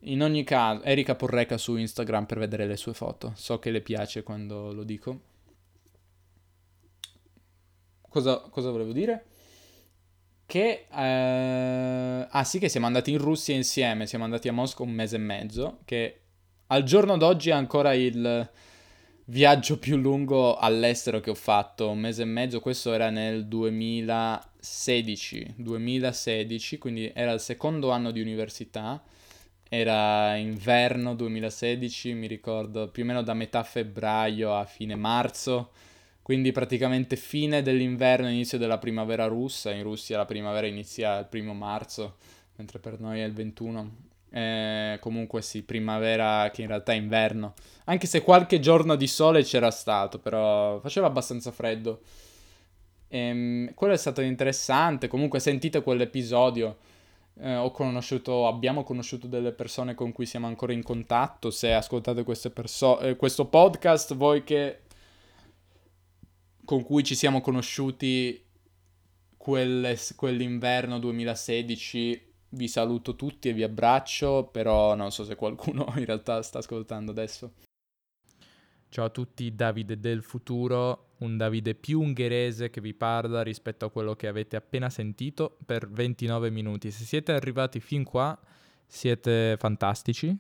In 0.05 0.23
ogni 0.23 0.45
caso, 0.45 0.83
Erika 0.83 1.15
Porreca 1.15 1.59
su 1.59 1.77
Instagram 1.77 2.25
per 2.25 2.39
vedere 2.39 2.67
le 2.67 2.77
sue 2.77 2.95
foto. 2.95 3.33
So 3.37 3.59
che 3.59 3.71
le 3.71 3.83
piace 3.83 4.23
quando 4.23 4.73
lo 4.73 4.83
dico. 4.83 5.21
Cosa, 8.09 8.39
cosa 8.51 8.71
volevo 8.71 8.93
dire? 8.93 9.27
Che... 10.47 10.87
Eh... 10.91 12.27
Ah 12.31 12.45
sì, 12.45 12.59
che 12.59 12.71
siamo 12.71 12.87
andati 12.87 13.11
in 13.11 13.19
Russia 13.19 13.55
insieme. 13.55 14.07
Siamo 14.07 14.25
andati 14.25 14.49
a 14.49 14.53
Mosca 14.53 14.83
un 14.83 14.91
mese 14.91 15.17
e 15.17 15.19
mezzo. 15.21 15.81
Che 15.85 16.21
al 16.69 16.83
giorno 16.83 17.19
d'oggi 17.19 17.51
è 17.51 17.53
ancora 17.53 17.93
il 17.93 18.51
viaggio 19.31 19.79
più 19.79 19.97
lungo 19.97 20.57
all'estero 20.57 21.21
che 21.21 21.31
ho 21.31 21.35
fatto. 21.35 21.91
Un 21.91 21.99
mese 21.99 22.23
e 22.23 22.27
mezzo. 22.27 22.61
Questo 22.61 22.93
era 22.93 23.11
nel 23.11 23.47
2016. 23.47 25.55
2016, 25.57 26.79
quindi 26.79 27.11
era 27.15 27.33
il 27.33 27.41
secondo 27.41 27.91
anno 27.91 28.11
di 28.11 28.21
università 28.21 29.03
era 29.73 30.35
inverno 30.35 31.15
2016, 31.15 32.13
mi 32.15 32.27
ricordo, 32.27 32.89
più 32.89 33.05
o 33.05 33.07
meno 33.07 33.23
da 33.23 33.35
metà 33.35 33.63
febbraio 33.63 34.53
a 34.53 34.65
fine 34.65 34.97
marzo, 34.97 35.71
quindi 36.23 36.51
praticamente 36.51 37.15
fine 37.15 37.63
dell'inverno, 37.63 38.29
inizio 38.29 38.59
della 38.59 38.79
primavera 38.79 39.27
russa. 39.27 39.71
In 39.71 39.85
Russia 39.85 40.17
la 40.17 40.25
primavera 40.25 40.67
inizia 40.67 41.21
il 41.21 41.27
primo 41.27 41.55
marzo, 41.55 42.17
mentre 42.57 42.81
per 42.81 42.99
noi 42.99 43.21
è 43.21 43.25
il 43.25 43.33
21. 43.33 44.10
Eh, 44.31 44.99
comunque 45.01 45.43
sì, 45.43 45.63
primavera 45.63 46.51
che 46.53 46.63
in 46.63 46.69
realtà 46.69 46.93
è 46.93 46.97
inverno. 46.97 47.55
Anche 47.85 48.07
se 48.07 48.23
qualche 48.23 48.61
giorno 48.61 48.95
di 48.95 49.07
sole 49.07 49.43
c'era 49.43 49.71
stato, 49.71 50.19
però 50.19 50.79
faceva 50.81 51.07
abbastanza 51.07 51.51
freddo. 51.51 52.01
Ehm, 53.09 53.75
quello 53.75 53.93
è 53.93 53.97
stato 53.97 54.21
interessante. 54.21 55.09
Comunque 55.09 55.41
sentite 55.41 55.83
quell'episodio 55.83 56.79
eh, 57.41 57.57
ho 57.57 57.71
conosciuto, 57.71 58.47
abbiamo 58.47 58.85
conosciuto 58.85 59.27
delle 59.27 59.53
persone 59.53 59.95
con 59.95 60.13
cui 60.13 60.27
siamo 60.27 60.47
ancora 60.47 60.73
in 60.73 60.83
contatto. 60.83 61.51
Se 61.51 61.73
ascoltate 61.73 62.25
perso- 62.53 63.01
eh, 63.01 63.17
questo 63.17 63.47
podcast, 63.47 64.15
voi 64.15 64.45
che 64.45 64.83
con 66.65 66.85
cui 66.85 67.03
ci 67.03 67.17
siamo 67.17 67.41
conosciuti 67.41 68.45
quell'inverno 69.37 71.01
2016, 71.01 72.30
vi 72.51 72.69
saluto 72.69 73.17
tutti 73.17 73.49
e 73.49 73.53
vi 73.53 73.63
abbraccio, 73.63 74.49
però 74.51 74.95
non 74.95 75.13
so 75.13 75.25
se 75.25 75.37
qualcuno 75.37 75.93
in 75.97 76.05
realtà 76.05 76.43
sta 76.43 76.59
ascoltando 76.59 77.11
adesso. 77.11 77.53
Ciao 78.89 79.05
a 79.05 79.11
tutti, 79.11 79.55
Davide 79.55 80.01
del 80.01 80.23
futuro, 80.23 81.11
un 81.19 81.37
Davide 81.37 81.77
più 81.77 82.01
ungherese 82.01 82.71
che 82.71 82.81
vi 82.81 82.93
parla 82.93 83.43
rispetto 83.43 83.85
a 83.85 83.91
quello 83.91 84.17
che 84.17 84.27
avete 84.27 84.57
appena 84.57 84.91
sentito 84.91 85.59
per 85.65 85.89
29 85.89 86.51
minuti. 86.51 86.91
Se 86.91 87.05
siete 87.05 87.33
arrivati 87.33 87.79
fin 87.79 88.03
qua, 88.03 88.37
siete 88.87 89.57
fantastici 89.59 90.37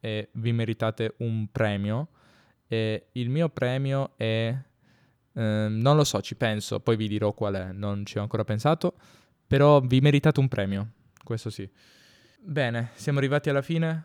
e 0.00 0.28
vi 0.32 0.52
meritate 0.52 1.14
un 1.18 1.48
premio. 1.50 2.08
E 2.66 3.06
il 3.12 3.30
mio 3.30 3.48
premio 3.48 4.12
è... 4.16 4.54
Eh, 5.36 5.66
non 5.70 5.96
lo 5.96 6.04
so, 6.04 6.20
ci 6.20 6.36
penso, 6.36 6.80
poi 6.80 6.96
vi 6.96 7.08
dirò 7.08 7.32
qual 7.32 7.54
è, 7.54 7.72
non 7.72 8.04
ci 8.04 8.18
ho 8.18 8.20
ancora 8.20 8.44
pensato, 8.44 8.94
però 9.46 9.80
vi 9.80 10.00
meritate 10.00 10.40
un 10.40 10.48
premio, 10.48 10.90
questo 11.24 11.50
sì. 11.50 11.68
Bene, 12.38 12.90
siamo 12.94 13.18
arrivati 13.18 13.48
alla 13.48 13.62
fine. 13.62 14.04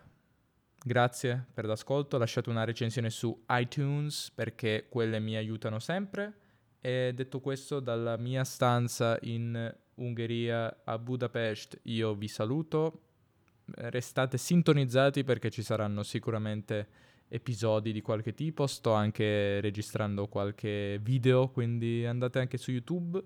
Grazie 0.81 1.45
per 1.53 1.65
l'ascolto, 1.65 2.17
lasciate 2.17 2.49
una 2.49 2.63
recensione 2.63 3.09
su 3.09 3.43
iTunes 3.49 4.31
perché 4.33 4.87
quelle 4.89 5.19
mi 5.19 5.35
aiutano 5.35 5.77
sempre. 5.79 6.37
E 6.79 7.11
detto 7.13 7.41
questo, 7.41 7.81
dalla 7.81 8.15
mia 8.17 8.45
stanza 8.45 9.17
in 9.23 9.75
Ungheria 9.95 10.83
a 10.85 10.97
Budapest 10.97 11.81
io 11.83 12.15
vi 12.15 12.29
saluto. 12.29 13.03
restate 13.75 14.37
sintonizzati 14.37 15.23
perché 15.23 15.51
ci 15.51 15.61
saranno 15.61 16.01
sicuramente 16.01 16.87
episodi 17.27 17.91
di 17.91 18.01
qualche 18.01 18.33
tipo. 18.33 18.65
Sto 18.65 18.93
anche 18.93 19.59
registrando 19.59 20.27
qualche 20.27 20.97
video, 21.01 21.49
quindi 21.49 22.05
andate 22.05 22.39
anche 22.39 22.57
su 22.57 22.71
YouTube, 22.71 23.21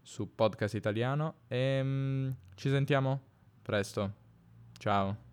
su 0.00 0.34
Podcast 0.34 0.74
Italiano 0.74 1.40
e 1.48 1.82
mm, 1.82 2.30
ci 2.54 2.70
sentiamo 2.70 3.32
presto. 3.64 4.12
Ciao. 4.78 5.23